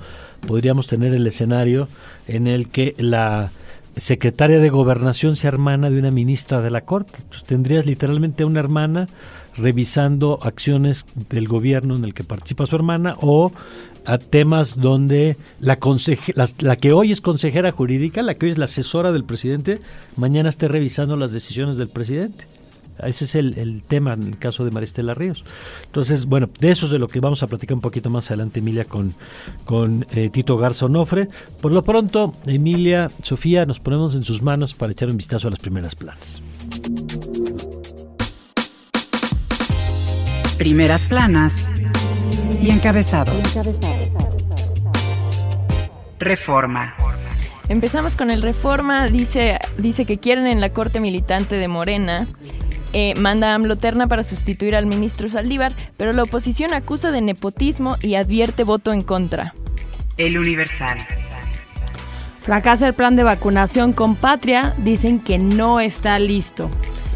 [0.46, 1.88] podríamos tener el escenario
[2.26, 3.50] en el que la
[3.96, 7.14] secretaria de Gobernación sea hermana de una ministra de la Corte.
[7.16, 9.08] Entonces, tendrías literalmente una hermana
[9.56, 13.52] revisando acciones del gobierno en el que participa su hermana o
[14.04, 15.78] a temas donde la,
[16.58, 19.80] la, que hoy es consejera jurídica, la que hoy es la asesora del presidente,
[20.16, 22.46] mañana esté revisando las decisiones del presidente.
[23.04, 25.44] Ese es el, tema en el caso de Maristela Ríos.
[25.86, 28.60] Entonces, bueno, de eso es de lo que vamos a platicar un poquito más adelante,
[28.60, 29.14] Emilia, con,
[29.64, 31.28] con eh, Tito Garza Onofre.
[31.60, 35.50] Por lo pronto, Emilia, Sofía, nos ponemos en sus manos para echar un vistazo a
[35.50, 36.42] las primeras planas.
[40.58, 41.64] Primeras planas
[42.60, 43.58] y encabezados.
[46.18, 46.94] Reforma.
[47.68, 49.08] Empezamos con el Reforma.
[49.08, 52.26] Dice, dice que quieren en la corte militante de Morena
[52.92, 57.20] eh, manda a AMLO Terna para sustituir al ministro Saldívar, pero la oposición acusa de
[57.20, 59.54] nepotismo y advierte voto en contra.
[60.16, 60.98] El Universal.
[62.40, 66.70] Fracasa el plan de vacunación con Patria, dicen que no está listo,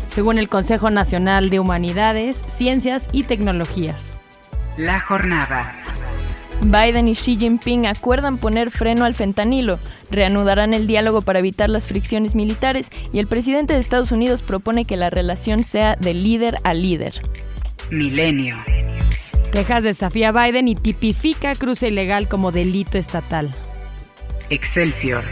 [0.09, 4.13] según el Consejo Nacional de Humanidades, Ciencias y Tecnologías.
[4.77, 5.82] La jornada.
[6.65, 9.79] Biden y Xi Jinping acuerdan poner freno al fentanilo,
[10.11, 14.85] reanudarán el diálogo para evitar las fricciones militares y el presidente de Estados Unidos propone
[14.85, 17.21] que la relación sea de líder a líder.
[17.91, 18.57] Milenio.
[19.53, 23.51] Texas desafía a Biden y tipifica cruce ilegal como delito estatal.
[24.49, 25.25] Excelsior.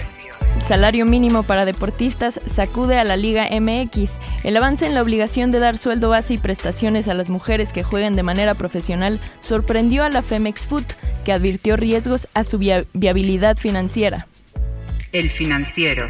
[0.62, 4.18] Salario mínimo para deportistas sacude a la Liga MX.
[4.44, 7.82] El avance en la obligación de dar sueldo base y prestaciones a las mujeres que
[7.82, 10.84] jueguen de manera profesional sorprendió a la Femex Food,
[11.24, 14.26] que advirtió riesgos a su viabilidad financiera.
[15.12, 16.08] El financiero.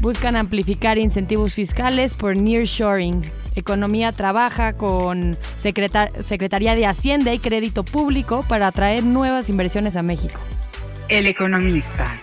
[0.00, 3.22] Buscan amplificar incentivos fiscales por nearshoring.
[3.56, 10.40] Economía trabaja con Secretaría de Hacienda y Crédito Público para atraer nuevas inversiones a México.
[11.08, 12.20] El economista.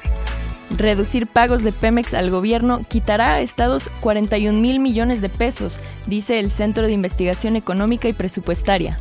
[0.77, 6.39] Reducir pagos de Pemex al gobierno quitará a estados 41 mil millones de pesos, dice
[6.39, 8.97] el Centro de Investigación Económica y Presupuestaria.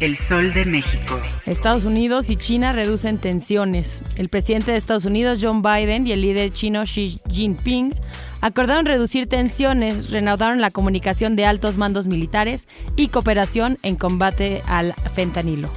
[0.00, 1.20] El Sol de México.
[1.44, 4.02] Estados Unidos y China reducen tensiones.
[4.16, 7.94] El presidente de Estados Unidos, John Biden, y el líder chino Xi Jinping
[8.40, 14.94] acordaron reducir tensiones, reanudaron la comunicación de altos mandos militares y cooperación en combate al
[15.14, 15.70] fentanilo.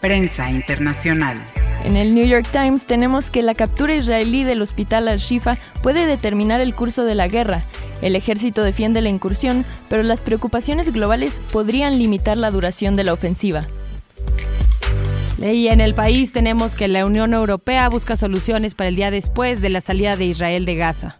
[0.00, 1.42] Prensa internacional.
[1.84, 6.60] En el New York Times tenemos que la captura israelí del hospital Al-Shifa puede determinar
[6.60, 7.62] el curso de la guerra.
[8.02, 13.12] El ejército defiende la incursión, pero las preocupaciones globales podrían limitar la duración de la
[13.12, 13.66] ofensiva.
[15.38, 19.60] Y en el país tenemos que la Unión Europea busca soluciones para el día después
[19.60, 21.18] de la salida de Israel de Gaza.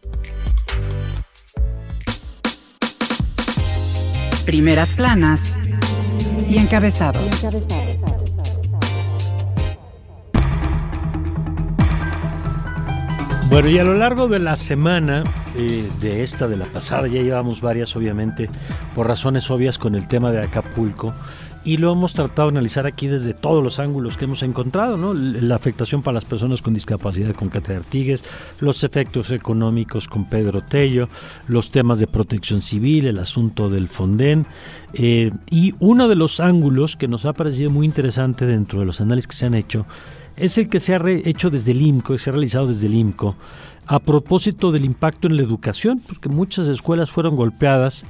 [4.47, 5.53] Primeras planas
[6.49, 7.47] y encabezados.
[13.53, 15.25] Bueno, y a lo largo de la semana,
[15.59, 18.49] eh, de esta, de la pasada, ya llevamos varias, obviamente,
[18.95, 21.13] por razones obvias con el tema de Acapulco,
[21.63, 25.13] y lo hemos tratado de analizar aquí desde todos los ángulos que hemos encontrado, ¿no?
[25.13, 28.25] La afectación para las personas con discapacidad con Cátedra Artigues,
[28.59, 31.11] los efectos económicos con Pedro Tello,
[31.47, 34.47] los temas de protección civil, el asunto del Fonden,
[34.95, 39.03] eh, y uno de los ángulos que nos ha parecido muy interesante dentro de los
[39.03, 39.85] análisis que se han hecho,
[40.37, 43.37] es el que se ha hecho desde el IMCO, se ha realizado desde el IMCO,
[43.87, 48.05] a propósito del impacto en la educación, porque muchas escuelas fueron golpeadas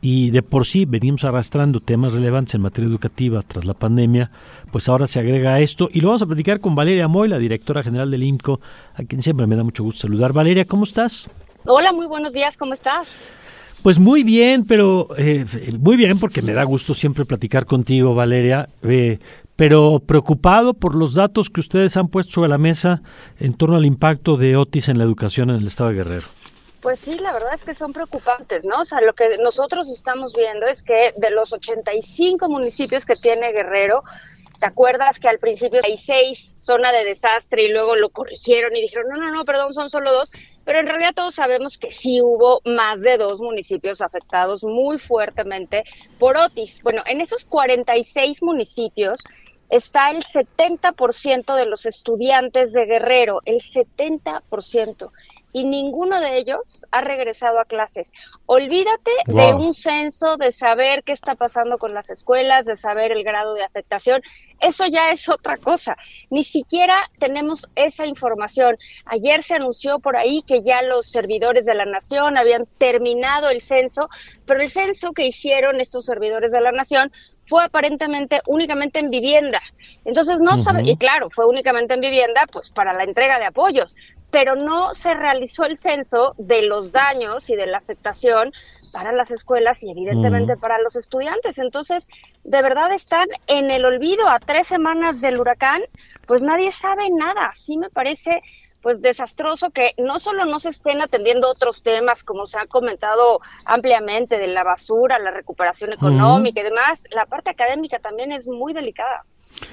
[0.00, 4.30] y de por sí venimos arrastrando temas relevantes en materia educativa tras la pandemia,
[4.70, 7.82] pues ahora se agrega esto y lo vamos a platicar con Valeria Moy, la directora
[7.82, 8.60] general del IMCO,
[8.94, 10.32] a quien siempre me da mucho gusto saludar.
[10.32, 11.28] Valeria, ¿cómo estás?
[11.64, 13.08] Hola, muy buenos días, ¿cómo estás?
[13.82, 15.44] Pues muy bien, pero eh,
[15.78, 18.68] muy bien porque me da gusto siempre platicar contigo, Valeria.
[18.82, 19.18] Eh,
[19.58, 23.02] pero preocupado por los datos que ustedes han puesto sobre la mesa
[23.40, 26.28] en torno al impacto de Otis en la educación en el estado de Guerrero.
[26.80, 28.82] Pues sí, la verdad es que son preocupantes, ¿no?
[28.82, 33.50] O sea, lo que nosotros estamos viendo es que de los 85 municipios que tiene
[33.50, 34.04] Guerrero,
[34.60, 38.80] ¿te acuerdas que al principio hay seis zona de desastre y luego lo corrigieron y
[38.80, 40.30] dijeron, no, no, no, perdón, son solo dos?
[40.68, 45.82] Pero en realidad todos sabemos que sí hubo más de dos municipios afectados muy fuertemente
[46.18, 46.82] por Otis.
[46.82, 49.18] Bueno, en esos 46 municipios
[49.70, 55.10] está el 70% de los estudiantes de Guerrero, el 70%
[55.58, 56.60] y ninguno de ellos
[56.92, 58.12] ha regresado a clases.
[58.46, 63.24] Olvídate de un censo, de saber qué está pasando con las escuelas, de saber el
[63.24, 64.22] grado de afectación.
[64.60, 65.96] Eso ya es otra cosa.
[66.30, 68.76] Ni siquiera tenemos esa información.
[69.06, 73.60] Ayer se anunció por ahí que ya los servidores de la nación habían terminado el
[73.60, 74.08] censo,
[74.46, 77.10] pero el censo que hicieron estos servidores de la nación
[77.48, 79.60] fue aparentemente únicamente en vivienda.
[80.04, 83.96] Entonces no sabe, y claro, fue únicamente en vivienda, pues para la entrega de apoyos,
[84.30, 88.52] pero no se realizó el censo de los daños y de la afectación
[88.92, 91.58] para las escuelas y evidentemente para los estudiantes.
[91.58, 92.08] Entonces,
[92.44, 95.82] de verdad están en el olvido a tres semanas del huracán,
[96.26, 97.50] pues nadie sabe nada.
[97.54, 98.42] Sí me parece
[98.82, 103.40] pues desastroso que no solo no se estén atendiendo otros temas como se ha comentado
[103.64, 108.72] ampliamente de la basura, la recuperación económica y demás, la parte académica también es muy
[108.72, 109.24] delicada.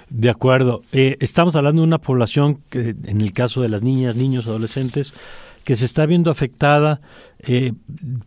[0.09, 0.81] De acuerdo.
[0.91, 5.13] Eh, estamos hablando de una población que, en el caso de las niñas, niños, adolescentes,
[5.65, 7.01] que se está viendo afectada
[7.39, 7.73] eh,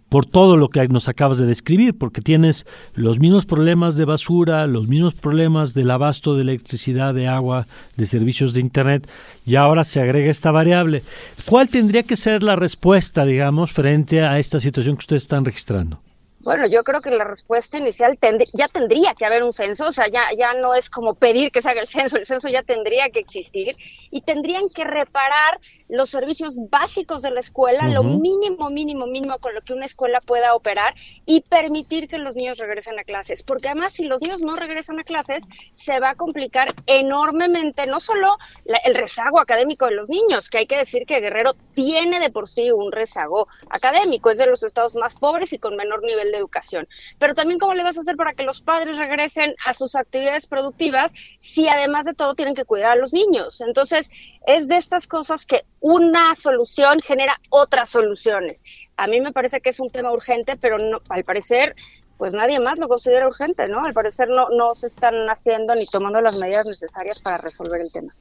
[0.08, 4.66] por todo lo que nos acabas de describir, porque tienes los mismos problemas de basura,
[4.66, 7.66] los mismos problemas del abasto de electricidad, de agua,
[7.96, 9.08] de servicios de Internet,
[9.46, 11.04] y ahora se agrega esta variable.
[11.46, 16.00] ¿Cuál tendría que ser la respuesta, digamos, frente a esta situación que ustedes están registrando?
[16.48, 18.18] Bueno, yo creo que la respuesta inicial
[18.54, 21.60] ya tendría que haber un censo, o sea, ya, ya no es como pedir que
[21.60, 23.76] se haga el censo, el censo ya tendría que existir
[24.10, 29.54] y tendrían que reparar los servicios básicos de la escuela, lo mínimo, mínimo, mínimo con
[29.54, 30.94] lo que una escuela pueda operar
[31.26, 34.98] y permitir que los niños regresen a clases, porque además si los niños no regresan
[34.98, 38.38] a clases, se va a complicar enormemente no solo
[38.86, 42.48] el rezago académico de los niños, que hay que decir que Guerrero tiene de por
[42.48, 46.37] sí un rezago académico, es de los estados más pobres y con menor nivel de
[46.38, 46.88] educación.
[47.18, 50.46] Pero también cómo le vas a hacer para que los padres regresen a sus actividades
[50.46, 53.60] productivas si además de todo tienen que cuidar a los niños.
[53.60, 54.10] Entonces,
[54.46, 58.88] es de estas cosas que una solución genera otras soluciones.
[58.96, 61.74] A mí me parece que es un tema urgente, pero no, al parecer
[62.18, 63.84] pues nadie más lo considera urgente, ¿no?
[63.84, 67.92] Al parecer no, no se están haciendo ni tomando las medidas necesarias para resolver el
[67.92, 68.12] tema.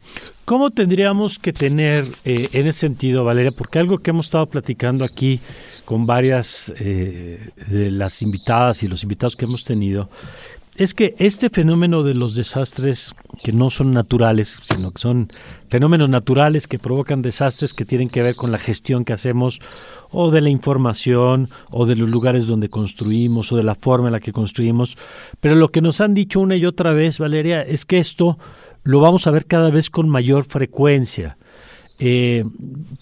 [0.46, 3.52] ¿Cómo tendríamos que tener eh, en ese sentido, Valeria?
[3.58, 5.42] Porque algo que hemos estado platicando aquí
[5.84, 10.10] con varias eh, de las invitadas y los invitados que hemos tenido,
[10.78, 13.14] es que este fenómeno de los desastres
[13.44, 15.30] que no son naturales, sino que son
[15.70, 19.60] fenómenos naturales que provocan desastres que tienen que ver con la gestión que hacemos
[20.12, 24.14] o de la información o de los lugares donde construimos o de la forma en
[24.14, 24.98] la que construimos.
[25.42, 28.38] Pero lo que nos han dicho una y otra vez, Valeria, es que esto
[28.84, 31.38] lo vamos a ver cada vez con mayor frecuencia.
[32.00, 32.44] Eh,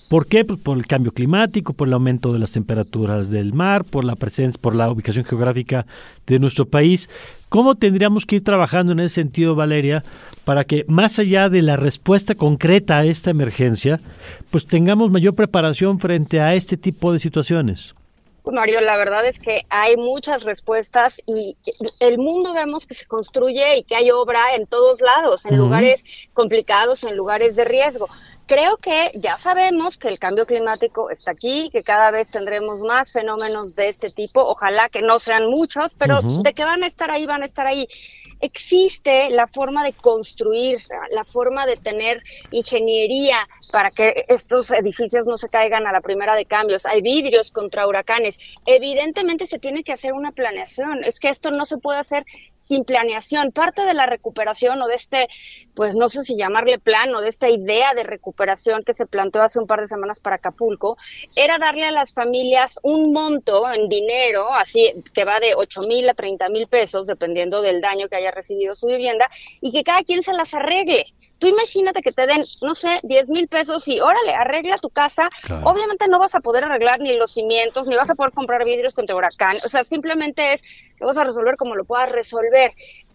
[0.10, 0.46] ¿Por qué?
[0.46, 4.16] Pues por el cambio climático, por el aumento de las temperaturas del mar, por la
[4.16, 5.86] presencia, por la ubicación geográfica
[6.26, 7.10] de nuestro país.
[7.50, 10.04] ¿Cómo tendríamos que ir trabajando en ese sentido, Valeria,
[10.46, 14.00] para que más allá de la respuesta concreta a esta emergencia,
[14.50, 17.94] pues tengamos mayor preparación frente a este tipo de situaciones?
[18.46, 21.58] Pues Mario, la verdad es que hay muchas respuestas y
[22.00, 26.30] el mundo vemos que se construye y que hay obra en todos lados, en lugares
[26.34, 28.08] complicados, en lugares de riesgo.
[28.48, 33.12] Creo que ya sabemos que el cambio climático está aquí, que cada vez tendremos más
[33.12, 37.10] fenómenos de este tipo, ojalá que no sean muchos, pero de que van a estar
[37.10, 37.88] ahí, van a estar ahí
[38.42, 40.80] existe la forma de construir,
[41.12, 42.22] la forma de tener
[42.52, 46.86] ingeniería para que estos edificios no se caigan a la primera de cambios.
[46.86, 48.40] Hay vidrios contra huracanes.
[48.66, 51.04] Evidentemente se tiene que hacer una planeación.
[51.04, 52.26] Es que esto no se puede hacer
[52.66, 53.52] sin planeación.
[53.52, 55.28] Parte de la recuperación o de este,
[55.76, 59.44] pues no sé si llamarle plan o de esta idea de recuperación que se planteó
[59.44, 60.98] hace un par de semanas para Acapulco,
[61.36, 66.10] era darle a las familias un monto en dinero, así que va de 8 mil
[66.10, 69.30] a 30 mil pesos, dependiendo del daño que haya recibido su vivienda,
[69.62, 71.06] y que cada quien se las arregle.
[71.38, 75.30] Tú imagínate que te den, no sé, 10 mil pesos y órale, arregla tu casa.
[75.64, 78.94] Obviamente no vas a poder arreglar ni los cimientos, ni vas a poder comprar vidrios
[78.94, 79.58] contra huracán.
[79.64, 80.64] O sea, simplemente es
[81.00, 82.55] lo vas a resolver como lo puedas resolver.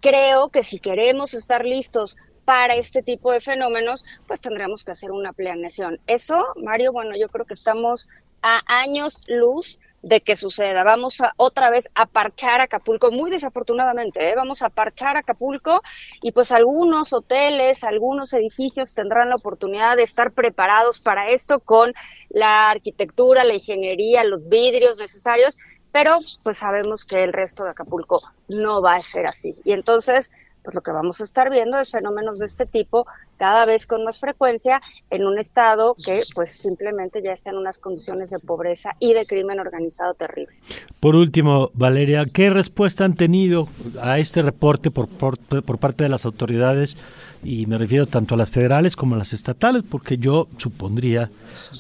[0.00, 5.12] Creo que si queremos estar listos para este tipo de fenómenos, pues tendremos que hacer
[5.12, 6.00] una planeación.
[6.06, 8.08] Eso, Mario, bueno, yo creo que estamos
[8.42, 10.82] a años luz de que suceda.
[10.82, 14.34] Vamos a otra vez a parchar Acapulco, muy desafortunadamente, ¿eh?
[14.34, 15.82] vamos a parchar Acapulco
[16.22, 21.92] y pues algunos hoteles, algunos edificios tendrán la oportunidad de estar preparados para esto con
[22.30, 25.58] la arquitectura, la ingeniería, los vidrios necesarios,
[25.92, 29.54] pero pues sabemos que el resto de Acapulco no va a ser así.
[29.64, 30.32] Y entonces,
[30.62, 33.06] pues lo que vamos a estar viendo es fenómenos de este tipo
[33.38, 37.78] cada vez con más frecuencia en un estado que pues simplemente ya está en unas
[37.78, 40.62] condiciones de pobreza y de crimen organizado terribles.
[41.00, 43.66] Por último, Valeria, ¿qué respuesta han tenido
[44.00, 46.98] a este reporte por, por, parte de las autoridades?
[47.42, 51.30] Y me refiero tanto a las federales como a las estatales, porque yo supondría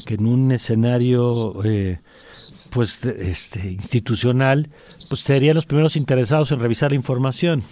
[0.06, 1.62] que en un escenario...
[1.64, 2.00] Eh,
[2.70, 4.70] pues este institucional,
[5.08, 7.64] pues serían los primeros interesados en revisar la información.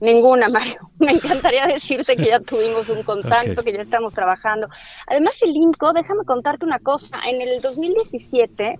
[0.00, 0.90] Ninguna, Mario.
[0.98, 4.68] Me encantaría decirte que ya tuvimos un contacto, que ya estamos trabajando.
[5.06, 7.20] Además, el INCO, déjame contarte una cosa.
[7.28, 8.78] En el 2017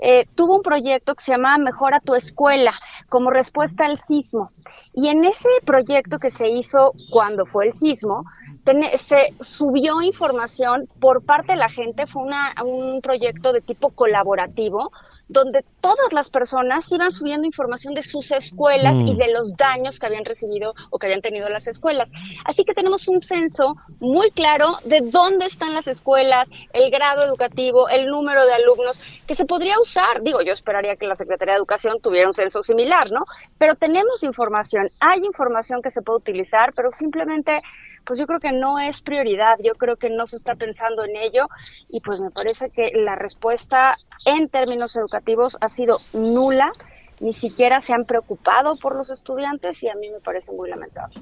[0.00, 2.72] eh, tuvo un proyecto que se llamaba Mejora tu escuela
[3.08, 4.52] como respuesta al sismo.
[4.92, 8.24] Y en ese proyecto que se hizo cuando fue el sismo,
[8.96, 14.90] se subió información por parte de la gente, fue una, un proyecto de tipo colaborativo,
[15.28, 19.16] donde todas las personas iban subiendo información de sus escuelas y mm.
[19.18, 22.10] de los daños que habían recibido o que habían tenido las escuelas.
[22.44, 27.88] Así que tenemos un censo muy claro de dónde están las escuelas, el grado educativo,
[27.88, 30.22] el número de alumnos que se podría usar.
[30.22, 33.24] Digo, yo esperaría que la Secretaría de Educación tuviera un censo similar, ¿no?
[33.58, 37.62] Pero tenemos información, hay información que se puede utilizar, pero simplemente
[38.08, 41.14] pues yo creo que no es prioridad, yo creo que no se está pensando en
[41.14, 41.46] ello
[41.90, 46.72] y pues me parece que la respuesta en términos educativos ha sido nula
[47.20, 51.16] ni siquiera se han preocupado por los estudiantes y a mí me parece muy lamentable.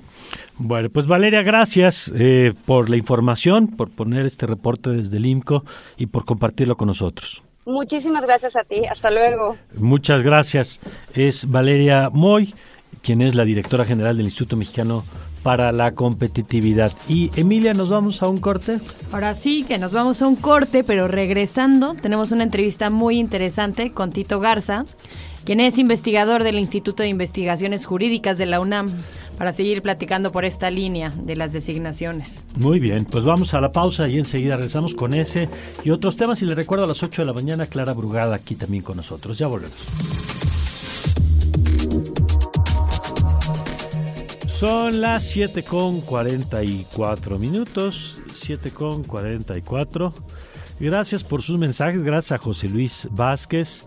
[0.58, 5.64] Bueno, pues Valeria, gracias eh, por la información, por poner este reporte desde el IMCO
[5.96, 7.42] y por compartirlo con nosotros.
[7.64, 9.56] Muchísimas gracias a ti, hasta luego.
[9.74, 10.80] Muchas gracias.
[11.14, 12.54] Es Valeria Moy,
[13.02, 15.02] quien es la directora general del Instituto Mexicano
[15.46, 16.92] para la competitividad.
[17.08, 18.80] Y Emilia, ¿nos vamos a un corte?
[19.12, 23.92] Ahora sí, que nos vamos a un corte, pero regresando, tenemos una entrevista muy interesante
[23.92, 24.84] con Tito Garza,
[25.44, 28.90] quien es investigador del Instituto de Investigaciones Jurídicas de la UNAM,
[29.38, 32.44] para seguir platicando por esta línea de las designaciones.
[32.56, 35.48] Muy bien, pues vamos a la pausa y enseguida regresamos con ese
[35.84, 36.42] y otros temas.
[36.42, 39.38] Y le recuerdo a las 8 de la mañana, Clara Brugada aquí también con nosotros.
[39.38, 40.65] Ya volvemos.
[44.56, 50.14] Son las 7 con 44 minutos, 7 con 44.
[50.80, 53.84] Gracias por sus mensajes, gracias a José Luis Vázquez.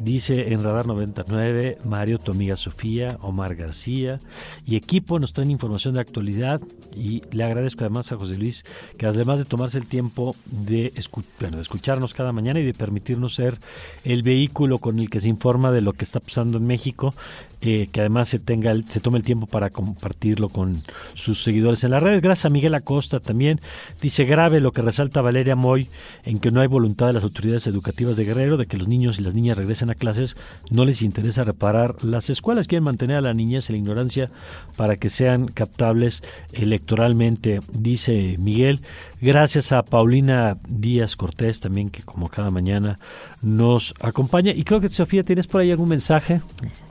[0.00, 4.18] Dice en Radar 99, Mario Tomiga Sofía, Omar García
[4.66, 6.60] y equipo nos traen información de actualidad
[6.96, 8.64] y le agradezco además a José Luis
[8.98, 13.58] que además de tomarse el tiempo de, de escucharnos cada mañana y de permitirnos ser
[14.04, 17.14] el vehículo con el que se informa de lo que está pasando en México,
[17.60, 20.82] eh, que además se tenga se tome el tiempo para compartirlo con
[21.14, 22.20] sus seguidores en las redes.
[22.20, 23.60] Gracias a Miguel Acosta también.
[24.00, 25.88] Dice grave lo que resalta Valeria Moy
[26.24, 29.18] en que no hay voluntad de las autoridades educativas de Guerrero de que los niños
[29.18, 30.36] y las niñas regresen clases.
[30.70, 34.30] No les interesa reparar las escuelas, quieren mantener a la niñez en la ignorancia
[34.76, 36.22] para que sean captables
[36.52, 38.80] electoralmente, dice Miguel.
[39.22, 42.98] Gracias a Paulina Díaz Cortés también, que como cada mañana
[43.40, 44.50] nos acompaña.
[44.52, 46.40] Y creo que Sofía, ¿tienes por ahí algún mensaje?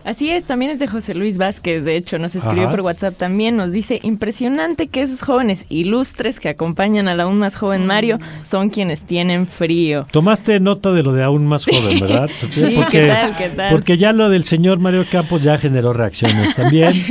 [0.06, 3.58] Así es, también es de José Luis Vázquez, de hecho, nos escribió por WhatsApp también,
[3.58, 8.70] nos dice, impresionante que esos jóvenes ilustres que acompañan al aún más joven Mario son
[8.70, 10.08] quienes tienen frío.
[10.12, 12.30] Tomaste nota de lo de aún más joven, ¿verdad?
[12.40, 12.68] Sofía?
[12.70, 13.72] sí, porque, ¿qué tal, qué tal?
[13.72, 16.94] Porque ya lo del señor Mario Campos ya generó reacciones también.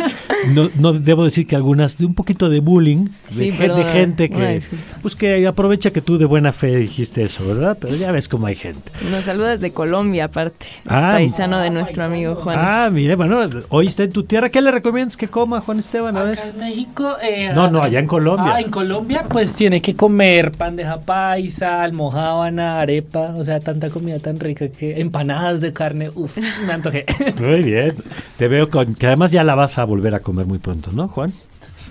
[0.48, 4.62] no, no debo decir que algunas de un poquito de bullying, de, de gente que
[5.02, 7.76] pues que aprovecha que tú de buena fe dijiste eso, ¿verdad?
[7.80, 8.90] Pero ya ves cómo hay gente.
[9.10, 10.66] Nos saluda desde Colombia, aparte.
[10.66, 12.58] Es ah, paisano de nuestro amigo Juan.
[12.60, 14.48] Ah, mire, bueno, hoy está en tu tierra.
[14.48, 16.16] ¿Qué le recomiendas que coma, Juan Esteban?
[16.16, 17.16] A Acá en México.
[17.22, 18.54] Eh, no, no, allá en Colombia.
[18.56, 24.18] Ah, en Colombia, pues tiene que comer bandeja paisa, almohábana, arepa, o sea, tanta comida
[24.18, 26.36] tan rica que empanadas de carne, Uf,
[26.66, 27.04] me antojé.
[27.38, 27.94] Muy bien.
[28.36, 31.08] Te veo con, que además ya la vas a volver a comer muy pronto, ¿no,
[31.08, 31.32] Juan?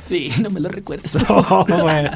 [0.10, 1.16] Sí, no me lo recuerdes.
[1.84, 2.10] bueno.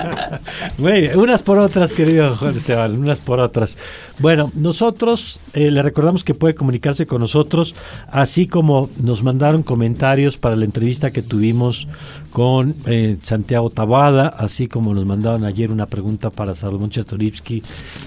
[1.15, 3.77] unas por otras, querido Juan Esteban, unas por otras.
[4.17, 7.75] Bueno, nosotros eh, le recordamos que puede comunicarse con nosotros,
[8.07, 11.87] así como nos mandaron comentarios para la entrevista que tuvimos
[12.33, 17.61] con eh, Santiago Tabada, así como nos mandaron ayer una pregunta para Salomón Chatoripsky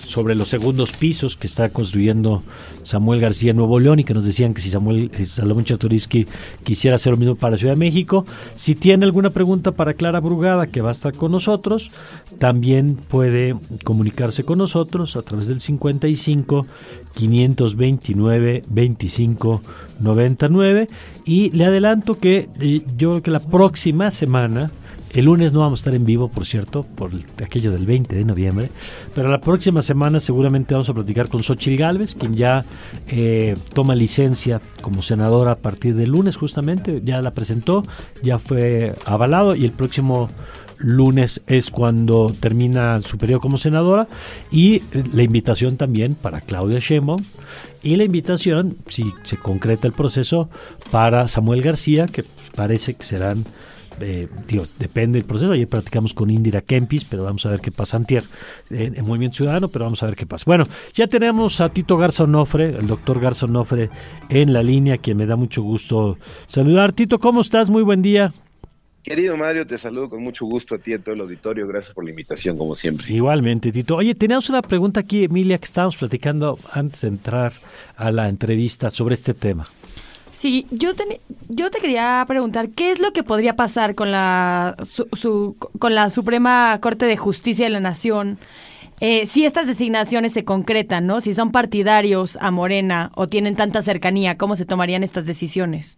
[0.05, 2.43] sobre los segundos pisos que está construyendo
[2.83, 6.27] Samuel García Nuevo León y que nos decían que si Samuel si Salomón Chatoripsky
[6.65, 8.27] quisiera hacer lo mismo para Ciudad de México.
[8.57, 11.93] Si tiene alguna pregunta para Clara Brugada, que va a estar con nosotros,
[12.39, 13.55] también puede
[13.85, 16.67] comunicarse con nosotros a través del 55
[17.15, 19.63] 529 25
[20.01, 20.89] 99
[21.25, 24.71] y le adelanto que eh, yo creo que la próxima semana.
[25.11, 27.11] El lunes no vamos a estar en vivo, por cierto, por
[27.43, 28.71] aquello del 20 de noviembre,
[29.15, 32.65] pero la próxima semana seguramente vamos a platicar con Xochitl Galvez, quien ya
[33.07, 37.83] eh, toma licencia como senadora a partir del lunes justamente, ya la presentó,
[38.23, 40.29] ya fue avalado y el próximo
[40.79, 44.09] lunes es cuando termina su periodo como senadora.
[44.51, 47.23] Y la invitación también para Claudia Sheinbaum
[47.83, 50.49] y la invitación, si se concreta el proceso,
[50.91, 53.45] para Samuel García, que parece que serán
[54.01, 54.29] eh,
[54.79, 55.53] depende del proceso.
[55.53, 58.25] Ayer practicamos con Indira Kempis, pero vamos a ver qué pasa antier
[58.71, 60.45] en, Movimiento Ciudadano, pero vamos a ver qué pasa.
[60.47, 63.91] Bueno, ya tenemos a Tito Garza Onofre, el doctor Garza Onofre
[64.29, 66.93] en la línea, quien me da mucho gusto saludar.
[66.93, 67.71] Tito, ¿cómo estás?
[67.71, 68.33] Muy buen día.
[69.07, 71.69] Querido Mario, te saludo con mucho gusto a ti y a todo el auditorio.
[71.69, 73.07] Gracias por la invitación, como siempre.
[73.15, 73.95] Igualmente, Tito.
[73.95, 77.53] Oye, teníamos una pregunta aquí, Emilia, que estábamos platicando antes de entrar
[77.97, 79.69] a la entrevista sobre este tema.
[80.37, 84.77] Sí, yo te, yo te quería preguntar, ¿qué es lo que podría pasar con la,
[84.83, 88.39] su, con la Suprema Corte de Justicia de la Nación
[89.01, 91.23] eh, si estas designaciones se concretan, ¿no?
[91.23, 95.97] Si son partidarios a Morena o tienen tanta cercanía, ¿cómo se tomarían estas decisiones?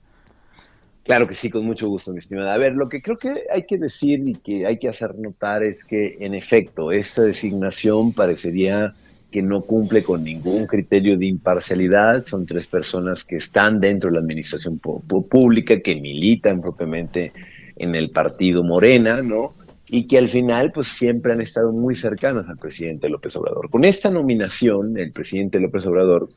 [1.03, 2.55] Claro que sí, con mucho gusto, mi estimada.
[2.55, 5.65] A ver, lo que creo que hay que decir y que hay que hacer notar
[5.65, 8.95] es que, en efecto, esta designación parecería
[9.31, 12.25] que no cumple con ningún criterio de imparcialidad.
[12.25, 17.33] Son tres personas que están dentro de la administración pública, que militan propiamente
[17.77, 19.51] en el partido Morena, ¿no?
[19.87, 23.71] Y que al final, pues siempre han estado muy cercanas al presidente López Obrador.
[23.71, 26.29] Con esta nominación, el presidente López Obrador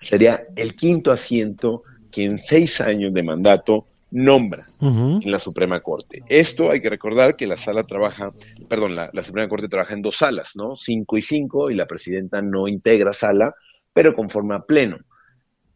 [0.00, 6.22] sería el quinto asiento que en seis años de mandato nombra en la Suprema Corte.
[6.28, 8.32] Esto hay que recordar que la sala trabaja,
[8.68, 10.76] perdón, la, Suprema Corte trabaja en dos salas, ¿no?
[10.76, 13.54] Cinco y cinco, y la presidenta no integra sala,
[13.92, 14.98] pero conforma pleno.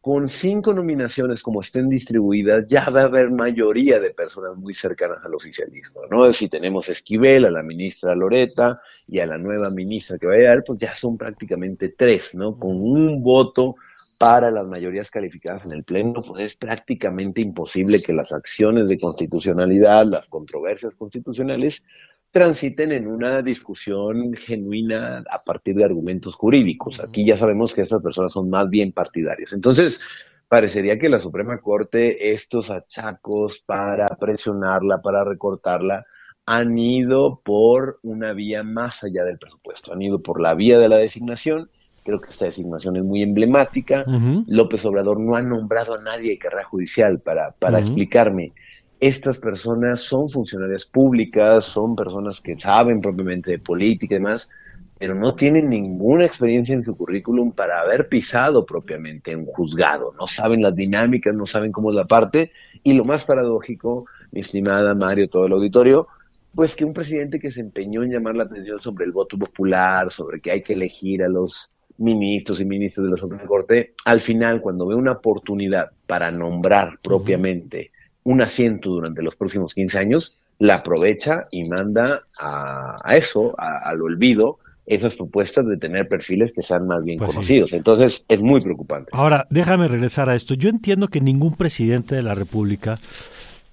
[0.01, 5.23] Con cinco nominaciones como estén distribuidas, ya va a haber mayoría de personas muy cercanas
[5.25, 6.33] al oficialismo, ¿no?
[6.33, 10.35] Si tenemos a Esquivel, a la ministra Loreta y a la nueva ministra que va
[10.35, 12.59] a llegar, pues ya son prácticamente tres, ¿no?
[12.59, 13.77] Con un voto
[14.19, 18.99] para las mayorías calificadas en el Pleno, pues es prácticamente imposible que las acciones de
[18.99, 21.83] constitucionalidad, las controversias constitucionales,
[22.31, 27.01] transiten en una discusión genuina a partir de argumentos jurídicos.
[27.01, 29.53] Aquí ya sabemos que estas personas son más bien partidarias.
[29.53, 30.01] Entonces,
[30.49, 36.05] parecería que la Suprema Corte, estos achacos para presionarla, para recortarla,
[36.47, 40.89] han ido por una vía más allá del presupuesto, han ido por la vía de
[40.89, 41.71] la designación
[42.03, 44.05] Creo que esta designación es muy emblemática.
[44.47, 48.53] López Obrador no ha nombrado a nadie de carrera judicial para, para explicarme.
[49.01, 54.51] Estas personas son funcionarias públicas, son personas que saben propiamente de política y demás,
[54.99, 60.13] pero no tienen ninguna experiencia en su currículum para haber pisado propiamente un juzgado.
[60.21, 62.53] No saben las dinámicas, no saben cómo es la parte.
[62.83, 66.07] Y lo más paradójico, mi estimada Mario, todo el auditorio,
[66.55, 70.11] pues que un presidente que se empeñó en llamar la atención sobre el voto popular,
[70.11, 74.21] sobre que hay que elegir a los ministros y ministros de la Suprema Corte, al
[74.21, 77.93] final, cuando ve una oportunidad para nombrar propiamente
[78.25, 84.57] un asiento durante los próximos 15 años, la aprovecha y manda a, eso, al olvido,
[84.87, 87.73] esas propuestas de tener perfiles que sean más bien pues conocidos.
[87.73, 89.11] Entonces, es muy preocupante.
[89.13, 90.55] Ahora, déjame regresar a esto.
[90.55, 92.99] Yo entiendo que ningún presidente de la República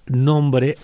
[0.08, 0.76] nombre,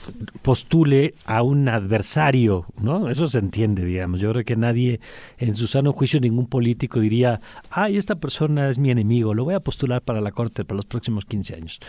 [0.42, 3.08] postule a un adversario, ¿no?
[3.08, 4.20] Eso se entiende, digamos.
[4.20, 5.00] Yo creo que nadie,
[5.38, 9.54] en su sano juicio, ningún político diría, ay, esta persona es mi enemigo, lo voy
[9.54, 11.80] a postular para la Corte para los próximos 15 años.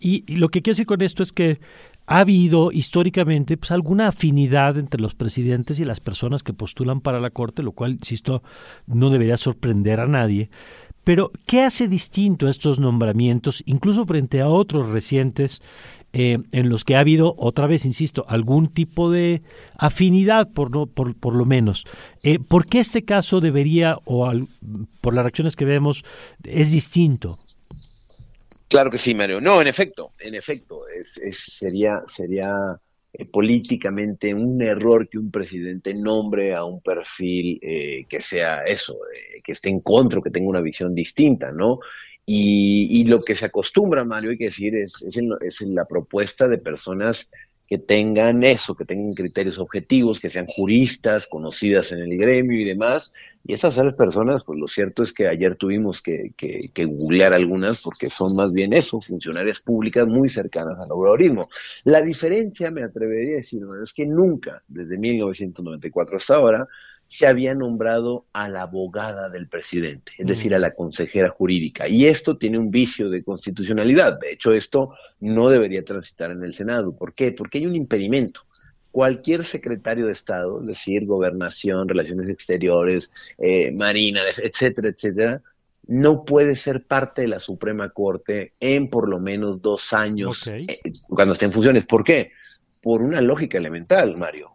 [0.00, 1.60] Y, lo que quiero decir con esto es que
[2.06, 7.20] ha habido históricamente pues, alguna afinidad entre los presidentes y las personas que postulan para
[7.20, 8.42] la Corte, lo cual, insisto,
[8.86, 10.50] no debería sorprender a nadie.
[11.02, 15.62] Pero, ¿qué hace distinto estos nombramientos, incluso frente a otros recientes
[16.16, 19.42] eh, en los que ha habido, otra vez, insisto, algún tipo de
[19.76, 21.86] afinidad, por, no, por, lo menos.
[22.22, 24.30] Eh, ¿Por qué este caso debería, o
[25.00, 26.04] por las reacciones que vemos,
[26.44, 27.40] es distinto?
[28.68, 29.40] Claro que sí, Mario.
[29.40, 32.78] No, en efecto, en efecto, es, sería, sería
[33.12, 37.58] eh, políticamente un error que un presidente nombre a un perfil
[38.08, 38.98] que sea eso,
[39.42, 41.80] que esté en contra, que tenga una visión distinta, ¿no?
[42.26, 45.16] Y, lo que se acostumbra, Mario, hay que decir, es, es,
[45.60, 47.28] en, la propuesta de personas
[47.66, 52.64] que tengan eso, que tengan criterios objetivos, que sean juristas, conocidas en el gremio y
[52.64, 53.12] demás.
[53.46, 57.82] Y esas personas, pues lo cierto es que ayer tuvimos que, que, que googlear algunas
[57.82, 61.48] porque son más bien eso, funcionarias públicas muy cercanas al obradorismo.
[61.84, 66.68] La diferencia, me atrevería a decir, es que nunca, desde 1994 hasta ahora,
[67.14, 71.86] se había nombrado a la abogada del presidente, es decir, a la consejera jurídica.
[71.86, 74.18] Y esto tiene un vicio de constitucionalidad.
[74.18, 76.96] De hecho, esto no debería transitar en el Senado.
[76.96, 77.30] ¿Por qué?
[77.30, 78.40] Porque hay un impedimento.
[78.90, 85.40] Cualquier secretario de Estado, es decir, gobernación, relaciones exteriores, eh, marina, etcétera, etcétera,
[85.86, 90.66] no puede ser parte de la Suprema Corte en por lo menos dos años eh,
[91.08, 91.86] cuando esté en funciones.
[91.86, 92.32] ¿Por qué?
[92.82, 94.53] Por una lógica elemental, Mario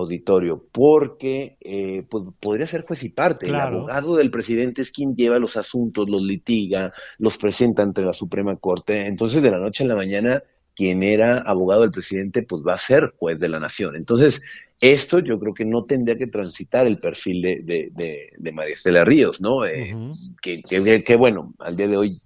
[0.00, 3.46] auditorio, porque eh, pues, podría ser juez y parte.
[3.46, 8.12] El abogado del presidente es quien lleva los asuntos, los litiga, los presenta ante la
[8.12, 9.06] Suprema Corte.
[9.06, 10.42] Entonces, de la noche a la mañana,
[10.74, 13.96] quien era abogado del presidente, pues va a ser juez de la nación.
[13.96, 14.40] Entonces,
[14.80, 17.90] esto yo creo que no tendría que transitar el perfil de,
[18.38, 19.66] de, María Estela Ríos, ¿no?
[19.66, 19.94] Eh,
[20.40, 22.16] que, bueno, al día de hoy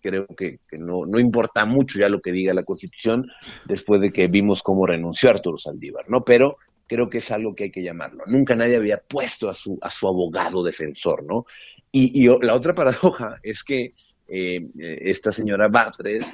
[0.00, 3.26] creo que, no, no, importa mucho ya lo que diga la Constitución
[3.66, 6.24] después de que vimos cómo renunció Arturo Saldívar, ¿no?
[6.24, 6.56] Pero
[6.88, 8.24] creo que es algo que hay que llamarlo.
[8.26, 11.46] Nunca nadie había puesto a su, a su abogado defensor, ¿no?
[11.92, 13.92] Y, la otra paradoja es que
[14.28, 16.26] eh, esta señora Batres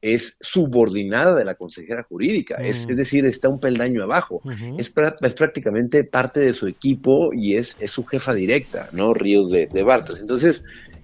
[0.00, 2.94] es subordinada de la consejera jurídica, es, mm.
[2.94, 4.40] decir, está un peldaño abajo,
[4.78, 9.12] es, prácticamente parte de su equipo y es, es su jefa directa, ¿no?
[9.12, 10.20] Ríos de, de Batres.
[10.20, 10.62] Entonces,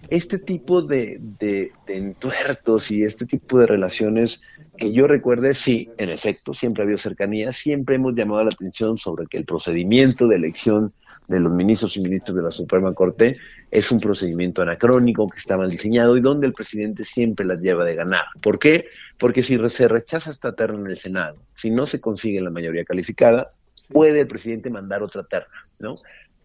[0.09, 4.42] este tipo de, de, entuertos y este tipo de relaciones
[4.76, 8.98] que yo recuerde, sí, en efecto, siempre ha habido cercanía, siempre hemos llamado la atención
[8.98, 10.92] sobre que el procedimiento de elección
[11.28, 13.36] de los ministros y ministros de la Suprema Corte
[13.70, 17.84] es un procedimiento anacrónico que está mal diseñado y donde el presidente siempre las lleva
[17.84, 18.24] de ganar.
[18.42, 18.84] ¿Por qué?
[19.18, 22.84] Porque si se rechaza esta terna en el Senado, si no se consigue la mayoría
[22.84, 23.48] calificada,
[23.88, 25.94] puede el presidente mandar otra terna, ¿no?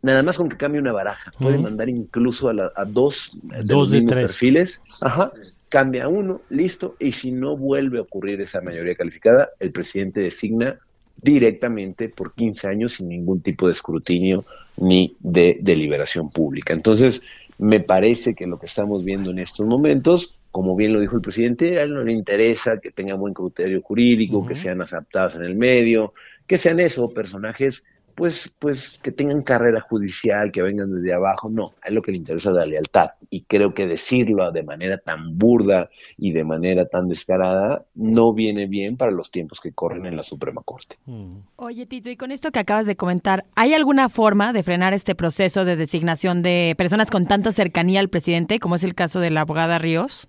[0.01, 1.31] Nada más con que cambie una baraja.
[1.39, 4.31] Puede mandar incluso a, dos de dos de tres.
[4.31, 4.81] perfiles.
[5.01, 5.31] Ajá.
[5.67, 6.95] Cambia uno, listo.
[6.99, 10.79] Y si no vuelve a ocurrir esa mayoría calificada, el presidente designa
[11.21, 14.45] directamente por 15 años sin ningún tipo de escrutinio
[14.77, 16.73] ni de deliberación pública.
[16.73, 17.21] Entonces,
[17.57, 21.21] me parece que lo que estamos viendo en estos momentos, como bien lo dijo el
[21.21, 25.43] presidente, a él no le interesa que tengan buen criterio jurídico, que sean aceptados en
[25.43, 26.13] el medio,
[26.47, 27.83] que sean eso, personajes
[28.19, 32.17] pues, pues que tengan carrera judicial, que vengan desde abajo, no, es lo que le
[32.17, 33.11] interesa la lealtad.
[33.29, 38.67] Y creo que decirlo de manera tan burda y de manera tan descarada no viene
[38.67, 40.97] bien para los tiempos que corren en la Suprema Corte.
[41.05, 41.37] Mm.
[41.55, 45.15] Oye, Tito, y con esto que acabas de comentar, ¿hay alguna forma de frenar este
[45.15, 49.29] proceso de designación de personas con tanta cercanía al presidente, como es el caso de
[49.29, 50.27] la abogada Ríos?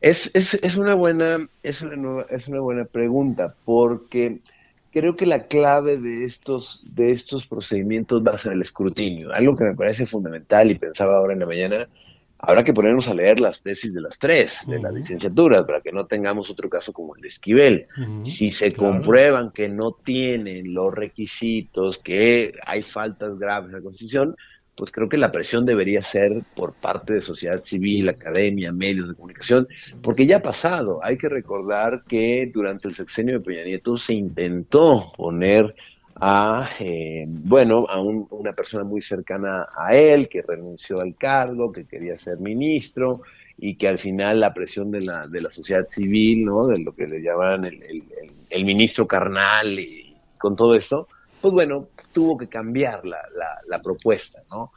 [0.00, 4.38] Es, es, es una buena, es una, es una buena pregunta, porque
[4.92, 9.56] creo que la clave de estos, de estos procedimientos va a ser el escrutinio, algo
[9.56, 11.88] que me parece fundamental y pensaba ahora en la mañana,
[12.38, 15.92] habrá que ponernos a leer las tesis de las tres, de las licenciaturas, para que
[15.92, 17.86] no tengamos otro caso como el de Esquivel.
[18.24, 24.36] si se comprueban que no tienen los requisitos, que hay faltas graves en la Constitución,
[24.74, 29.14] pues creo que la presión debería ser por parte de sociedad civil, academia, medios de
[29.14, 29.68] comunicación,
[30.02, 31.00] porque ya ha pasado.
[31.02, 35.74] Hay que recordar que durante el sexenio de Peña Nieto se intentó poner
[36.16, 41.84] a, eh, bueno, a una persona muy cercana a él, que renunció al cargo, que
[41.84, 43.22] quería ser ministro,
[43.58, 46.66] y que al final la presión de la, de la sociedad civil, ¿no?
[46.66, 48.02] De lo que le llaman el,
[48.48, 51.06] el ministro carnal y con todo esto,
[51.42, 53.18] pues bueno, tuvo que cambiar la,
[53.68, 54.70] la, propuesta, ¿no?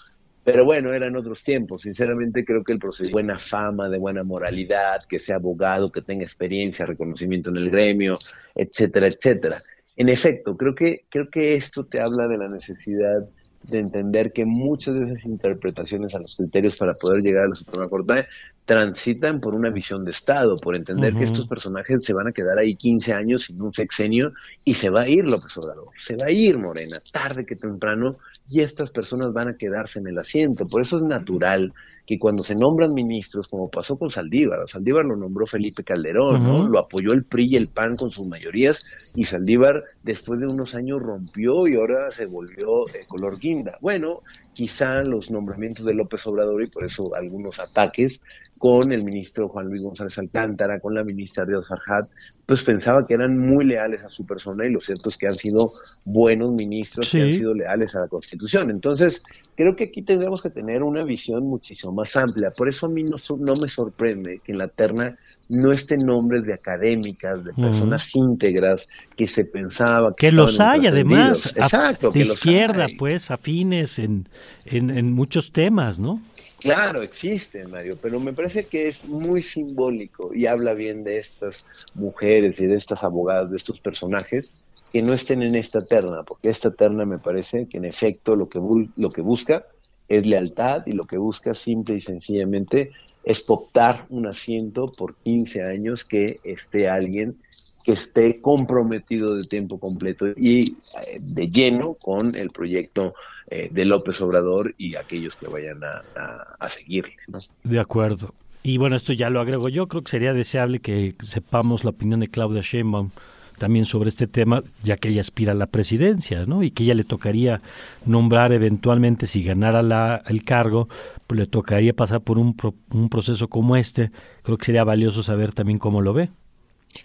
[0.44, 1.84] Pero bueno, eran otros tiempos.
[1.84, 6.02] Sinceramente creo que el proceso de buena fama, de buena moralidad, que sea abogado, que
[6.02, 8.16] tenga experiencia, reconocimiento en el gremio,
[8.56, 9.58] etcétera, etcétera.
[9.96, 13.28] En efecto, creo que, creo que esto te habla de la necesidad
[13.64, 17.56] de entender que muchas de esas interpretaciones a los criterios para poder llegar a la
[17.56, 18.26] Suprema Corte
[18.66, 22.58] transitan por una visión de Estado, por entender que estos personajes se van a quedar
[22.58, 24.34] ahí 15 años sin un sexenio
[24.66, 28.18] y se va a ir López Obrador, se va a ir Morena, tarde que temprano,
[28.50, 30.66] y estas personas van a quedarse en el asiento.
[30.66, 31.74] Por eso es natural
[32.08, 36.66] que cuando se nombran ministros, como pasó con Saldívar, Saldívar lo nombró Felipe Calderón, ¿no?
[36.66, 40.74] Lo apoyó el PRI y el PAN con sus mayorías, y Saldívar después de unos
[40.74, 43.78] años rompió y ahora se volvió de color guinda.
[43.80, 44.22] Bueno,
[44.54, 48.22] quizá los nombramientos de López Obrador y por eso algunos ataques
[48.66, 52.10] con el ministro Juan Luis González Alcántara, con la ministra de Farhat,
[52.48, 55.36] pues pensaba que eran muy leales a su persona y lo cierto es que han
[55.36, 55.70] sido
[56.04, 58.72] buenos ministros que han sido leales a la Constitución.
[58.72, 59.22] Entonces,
[59.56, 62.50] creo que aquí tendremos que tener una visión muchísimo más amplia.
[62.58, 65.16] Por eso a mí no, no me sorprende que en la terna
[65.48, 71.56] no estén nombres de académicas, de personas íntegras que se pensaba que, los hay además,
[71.56, 74.28] Exacto, de izquierda, pues, afines en,
[74.66, 76.20] en, en muchos temas, ¿no?
[76.66, 81.64] Claro, existen, Mario, pero me parece que es muy simbólico y habla bien de estas
[81.94, 84.52] mujeres y de estas abogadas, de estos personajes,
[84.92, 88.50] que no estén en esta terna, porque esta terna me parece que en efecto lo
[88.50, 88.60] que,
[88.96, 89.64] lo que busca
[90.08, 95.62] es lealtad y lo que busca simple y sencillamente es optar un asiento por 15
[95.62, 97.38] años que esté alguien
[97.86, 103.14] que esté comprometido de tiempo completo y eh, de lleno con el proyecto
[103.52, 107.16] eh, de López Obrador y aquellos que vayan a, seguirle.
[107.64, 108.34] De acuerdo.
[108.64, 112.22] Y bueno, esto ya lo agrego yo, creo que sería deseable que sepamos la opinión
[112.22, 113.12] de Claudia Sheinbaum
[113.60, 116.64] también sobre este tema, ya que ella aspira a la presidencia, ¿no?
[116.64, 117.62] Y que ella le tocaría
[118.06, 120.90] nombrar eventualmente, si ganara la, el cargo,
[121.28, 122.58] pues le tocaría pasar por un,
[122.90, 124.12] un proceso como este.
[124.42, 126.32] Creo que sería valioso saber también cómo lo ve.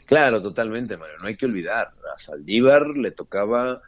[0.07, 1.17] Claro, totalmente, Mario.
[1.21, 3.81] No hay que olvidar, a Saldívar le tocaba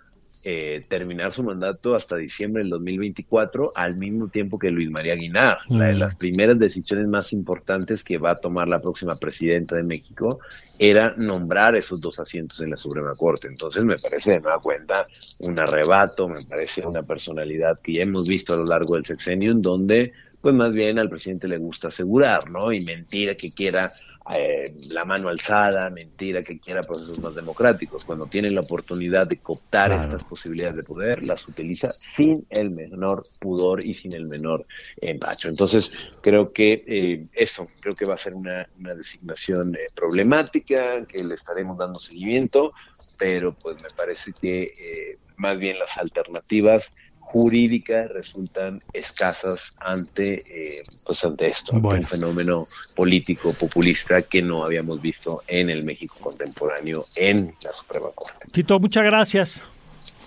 [0.45, 5.59] eh, terminar su mandato hasta diciembre del 2024, al mismo tiempo que Luis María Guinar.
[5.69, 5.99] La de mm.
[5.99, 10.41] las primeras decisiones más importantes que va a tomar la próxima presidenta de México
[10.81, 13.47] era nombrar esos dos asientos en la Suprema Corte.
[13.47, 15.07] Entonces me parece de nueva cuenta
[15.39, 19.53] un arrebato, me parece una personalidad que ya hemos visto a lo largo del sexenio
[19.53, 22.73] en donde pues más bien al presidente le gusta asegurar, ¿no?
[22.73, 23.93] Y mentira que quiera
[24.35, 28.05] eh, la mano alzada, mentira que quiera procesos más democráticos.
[28.05, 33.23] Cuando tiene la oportunidad de cooptar estas posibilidades de poder, las utiliza sin el menor
[33.41, 34.67] pudor y sin el menor
[35.01, 35.49] empacho.
[35.49, 41.23] Entonces, creo que eh, eso, creo que va a ser una, designación eh, problemática, que
[41.23, 42.73] le estaremos dando seguimiento,
[43.17, 46.93] pero pues me parece que más bien las alternativas
[47.33, 55.01] jurídicas resultan escasas ante, eh, pues ante esto, un fenómeno político populista que no habíamos
[55.01, 58.47] visto en el México contemporáneo en la Suprema Corte.
[58.53, 59.67] Tito, muchas gracias.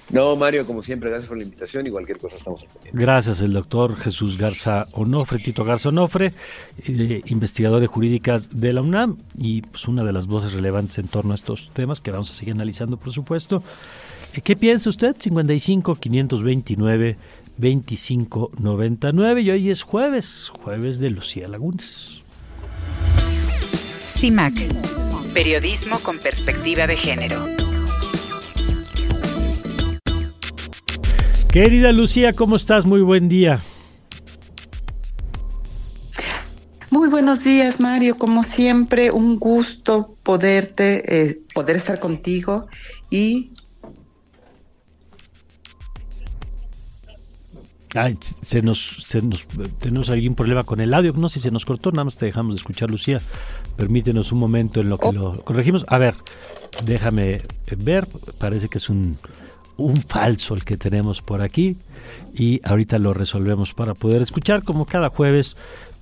[0.10, 3.00] No, Mario, como siempre, gracias por la invitación y cualquier cosa estamos entendiendo.
[3.00, 6.34] Gracias, el doctor Jesús Garza Onofre, Tito Garza Onofre,
[6.86, 11.08] eh, investigador de jurídicas de la UNAM y pues una de las voces relevantes en
[11.08, 13.64] torno a estos temas que vamos a seguir analizando, por supuesto.
[14.44, 15.16] ¿Qué piensa usted?
[15.18, 17.18] 55 529
[17.58, 22.22] 25 99 y hoy es jueves, jueves de Lucía Lagunes.
[24.02, 24.54] CIMAC,
[25.34, 27.46] periodismo con perspectiva de género.
[31.50, 32.86] Querida Lucía, ¿cómo estás?
[32.86, 33.62] Muy buen día.
[36.90, 38.18] Muy buenos días, Mario.
[38.18, 42.68] Como siempre, un gusto poderte, eh, poder estar contigo
[43.10, 43.52] y
[47.96, 49.48] Ay, se nos, se nos,
[49.80, 52.26] tenemos algún problema con el audio, no sé si se nos cortó, nada más te
[52.26, 53.22] dejamos de escuchar, Lucía.
[53.78, 55.14] Permítenos un momento en lo que oh.
[55.14, 55.86] lo corregimos.
[55.88, 56.16] A ver,
[56.84, 57.44] déjame
[57.78, 58.06] ver,
[58.38, 59.18] parece que es un,
[59.78, 61.78] un falso el que tenemos por aquí
[62.34, 65.56] y ahorita lo resolvemos para poder escuchar como cada jueves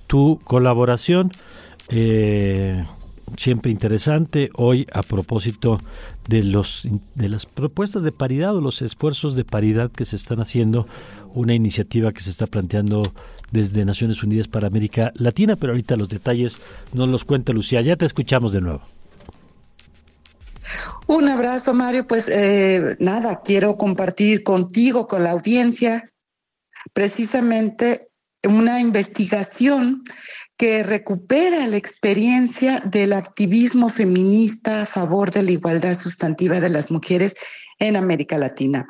[0.06, 1.30] tu colaboración.
[1.88, 2.84] Eh,
[3.36, 5.80] siempre interesante hoy a propósito
[6.28, 10.40] de los de las propuestas de paridad o los esfuerzos de paridad que se están
[10.40, 10.86] haciendo
[11.34, 13.12] una iniciativa que se está planteando
[13.50, 16.60] desde Naciones Unidas para América Latina pero ahorita los detalles
[16.92, 17.80] nos los cuenta Lucía.
[17.82, 18.82] Ya te escuchamos de nuevo.
[21.06, 22.06] Un abrazo Mario.
[22.06, 26.10] Pues eh, nada quiero compartir contigo con la audiencia
[26.92, 27.98] precisamente
[28.46, 30.02] una investigación
[30.56, 36.90] que recupera la experiencia del activismo feminista a favor de la igualdad sustantiva de las
[36.90, 37.34] mujeres
[37.88, 38.86] en América Latina.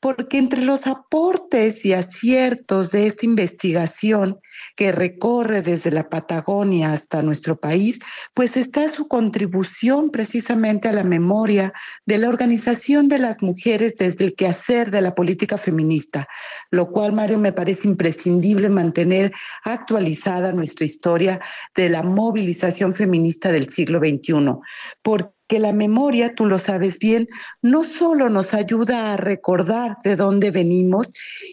[0.00, 4.38] Porque entre los aportes y aciertos de esta investigación
[4.76, 7.98] que recorre desde la Patagonia hasta nuestro país,
[8.34, 11.72] pues está su contribución precisamente a la memoria
[12.06, 16.28] de la organización de las mujeres desde el quehacer de la política feminista,
[16.70, 19.32] lo cual, Mario, me parece imprescindible mantener
[19.64, 21.40] actualizada nuestra historia
[21.74, 24.56] de la movilización feminista del siglo XXI,
[25.02, 27.26] porque que la memoria, tú lo sabes bien,
[27.62, 31.06] no solo nos ayuda a recordar de dónde venimos,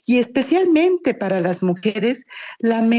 [0.05, 2.25] y especialmente para las mujeres,
[2.59, 2.94] la memoria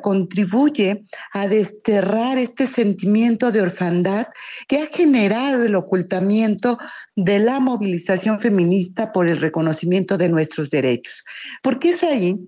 [0.00, 4.26] contribuye a desterrar este sentimiento de orfandad
[4.68, 6.78] que ha generado el ocultamiento
[7.16, 11.24] de la movilización feminista por el reconocimiento de nuestros derechos.
[11.62, 12.38] Porque es ahí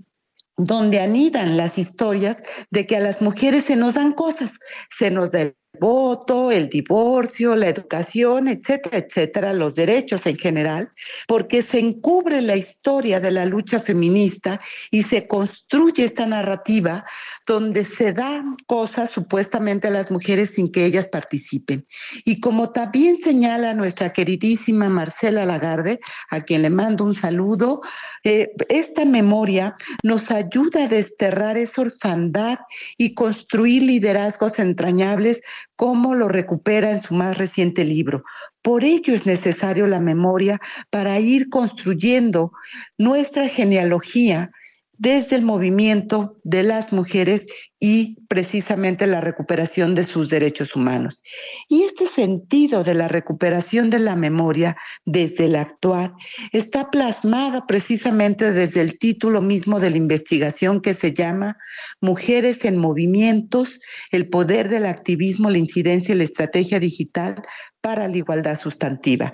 [0.57, 4.59] donde anidan las historias de que a las mujeres se nos dan cosas,
[4.90, 10.92] se nos da el voto, el divorcio, la educación, etcétera, etcétera, los derechos en general,
[11.26, 14.60] porque se encubre la historia de la lucha feminista
[14.90, 17.04] y se construye esta narrativa
[17.46, 21.86] donde se dan cosas supuestamente a las mujeres sin que ellas participen.
[22.24, 26.00] Y como también señala nuestra queridísima Marcela Lagarde,
[26.30, 27.80] a quien le mando un saludo,
[28.24, 32.58] eh, esta memoria nos ayuda a desterrar esa orfandad
[32.96, 35.42] y construir liderazgos entrañables
[35.76, 38.24] como lo recupera en su más reciente libro.
[38.62, 40.60] Por ello es necesario la memoria
[40.90, 42.52] para ir construyendo
[42.96, 44.50] nuestra genealogía
[44.99, 47.47] desde el movimiento de las mujeres
[47.80, 51.22] y precisamente la recuperación de sus derechos humanos.
[51.68, 56.14] Y este sentido de la recuperación de la memoria desde el actual
[56.53, 61.59] está plasmada precisamente desde el título mismo de la investigación que se llama
[62.01, 63.80] Mujeres en Movimientos,
[64.11, 67.42] el poder del activismo, la incidencia y la estrategia digital
[67.80, 69.32] para la igualdad sustantiva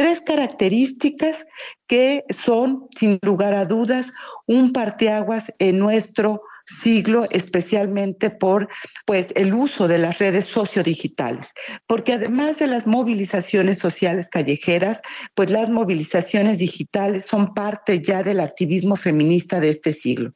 [0.00, 1.44] tres características
[1.86, 4.10] que son, sin lugar a dudas,
[4.46, 8.70] un parteaguas en nuestro siglo, especialmente por
[9.04, 11.52] pues el uso de las redes sociodigitales,
[11.86, 15.02] porque además de las movilizaciones sociales callejeras,
[15.34, 20.32] pues las movilizaciones digitales son parte ya del activismo feminista de este siglo.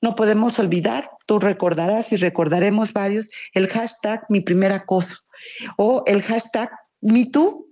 [0.00, 5.16] No podemos olvidar, tú recordarás y recordaremos varios, el hashtag mi primer acoso
[5.76, 7.69] o el hashtag MeToo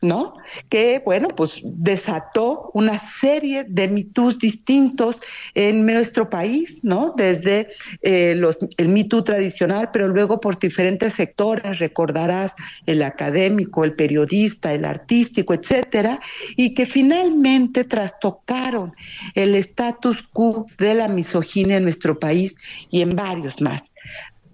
[0.00, 0.34] ¿no?
[0.68, 5.18] Que, bueno, pues desató una serie de mitos distintos
[5.54, 7.14] en nuestro país, ¿no?
[7.16, 7.68] Desde
[8.02, 12.54] eh, los, el mito tradicional, pero luego por diferentes sectores, recordarás
[12.86, 16.20] el académico, el periodista, el artístico, etcétera,
[16.56, 18.94] y que finalmente trastocaron
[19.34, 22.56] el status quo de la misoginia en nuestro país
[22.90, 23.82] y en varios más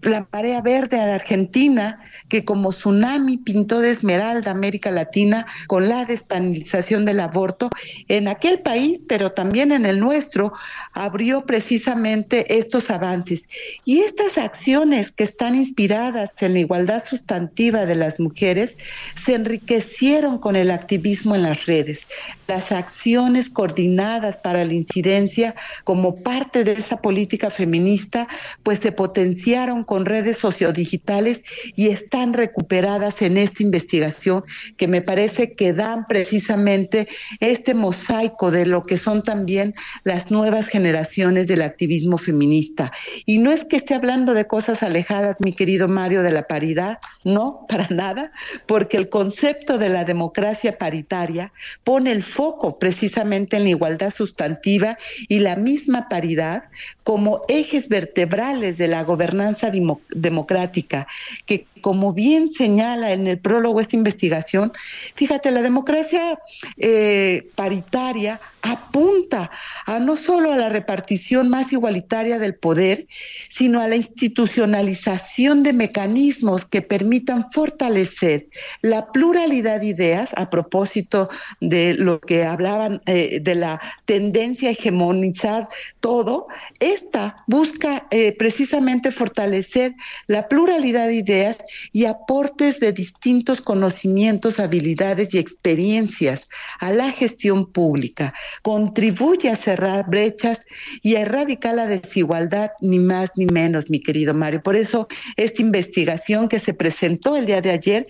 [0.07, 6.05] la marea verde en Argentina, que como tsunami pintó de esmeralda América Latina con la
[6.05, 7.71] despenalización del aborto,
[8.09, 10.53] en aquel país, pero también en el nuestro,
[10.93, 13.49] abrió precisamente estos avances.
[13.85, 18.77] Y estas acciones que están inspiradas en la igualdad sustantiva de las mujeres
[19.23, 22.07] se enriquecieron con el activismo en las redes.
[22.47, 28.29] Las acciones coordinadas para la incidencia como parte de esa política feminista,
[28.63, 31.43] pues se potenciaron con redes sociodigitales
[31.77, 34.45] y están recuperadas en esta investigación
[34.77, 37.09] que me parece que dan precisamente
[37.41, 39.75] este mosaico de lo que son también
[40.05, 42.93] las nuevas generaciones del activismo feminista.
[43.27, 46.99] Y no es que esté hablando de cosas alejadas, mi querido Mario, de la paridad,
[47.25, 48.33] no, para nada,
[48.67, 51.53] porque el concepto de la democracia paritaria
[51.85, 56.65] pone el foco precisamente en la igualdad sustantiva y la misma paridad
[57.03, 59.71] como ejes vertebrales de la gobernanza
[60.15, 61.07] democrática
[61.47, 64.73] que como bien señala en el prólogo esta investigación,
[65.17, 66.39] fíjate, la democracia
[66.79, 69.51] eh, paritaria apunta
[69.85, 73.07] a no solo a la repartición más igualitaria del poder,
[73.51, 78.47] sino a la institucionalización de mecanismos que permitan fortalecer
[78.81, 81.29] la pluralidad de ideas, a propósito
[81.61, 85.69] de lo que hablaban eh, de la tendencia a hegemonizar
[86.01, 86.47] todo,
[86.81, 89.95] esta busca eh, precisamente fortalecer
[90.27, 91.59] la pluralidad de ideas
[91.93, 96.49] y aportes de distintos conocimientos, habilidades y experiencias
[96.81, 100.61] a la gestión pública contribuye a cerrar brechas
[101.03, 104.63] y a erradicar la desigualdad, ni más ni menos, mi querido Mario.
[104.63, 108.07] Por eso esta investigación que se presentó el día de ayer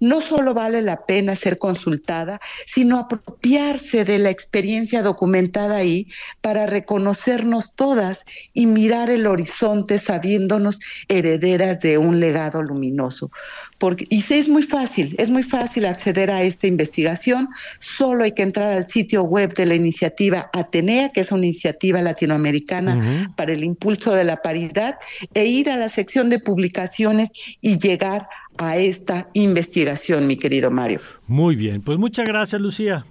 [0.00, 6.08] no solo vale la pena ser consultada, sino apropiarse de la experiencia documentada ahí
[6.40, 8.24] para reconocernos todas
[8.54, 10.78] y mirar el horizonte sabiéndonos
[11.08, 13.30] herederas de un legado luminoso.
[13.78, 18.32] Porque, y sí, es muy fácil, es muy fácil acceder a esta investigación, solo hay
[18.32, 23.52] que entrar al sitio web de la iniciativa Atenea, que es una iniciativa latinoamericana para
[23.52, 24.96] el impulso de la paridad,
[25.32, 27.30] e ir a la sección de publicaciones
[27.60, 28.28] y llegar
[28.58, 31.00] a esta investigación, mi querido Mario.
[31.26, 33.04] Muy bien, pues muchas gracias, Lucía.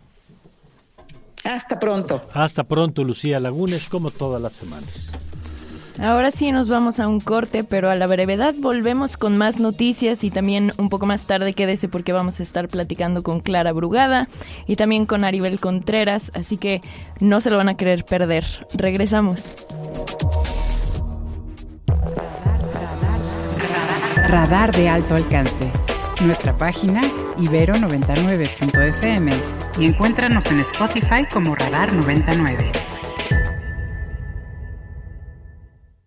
[1.43, 2.27] Hasta pronto.
[2.33, 5.11] Hasta pronto, Lucía Lagunes, como todas las semanas.
[5.99, 10.23] Ahora sí nos vamos a un corte, pero a la brevedad volvemos con más noticias
[10.23, 14.29] y también un poco más tarde quédese porque vamos a estar platicando con Clara Brugada
[14.67, 16.81] y también con Aribel Contreras, así que
[17.19, 18.45] no se lo van a querer perder.
[18.75, 19.55] Regresamos.
[24.27, 25.71] Radar de alto alcance.
[26.25, 27.01] Nuestra página
[27.37, 29.31] ibero99.fm
[29.79, 32.71] y encuéntranos en Spotify como Radar 99.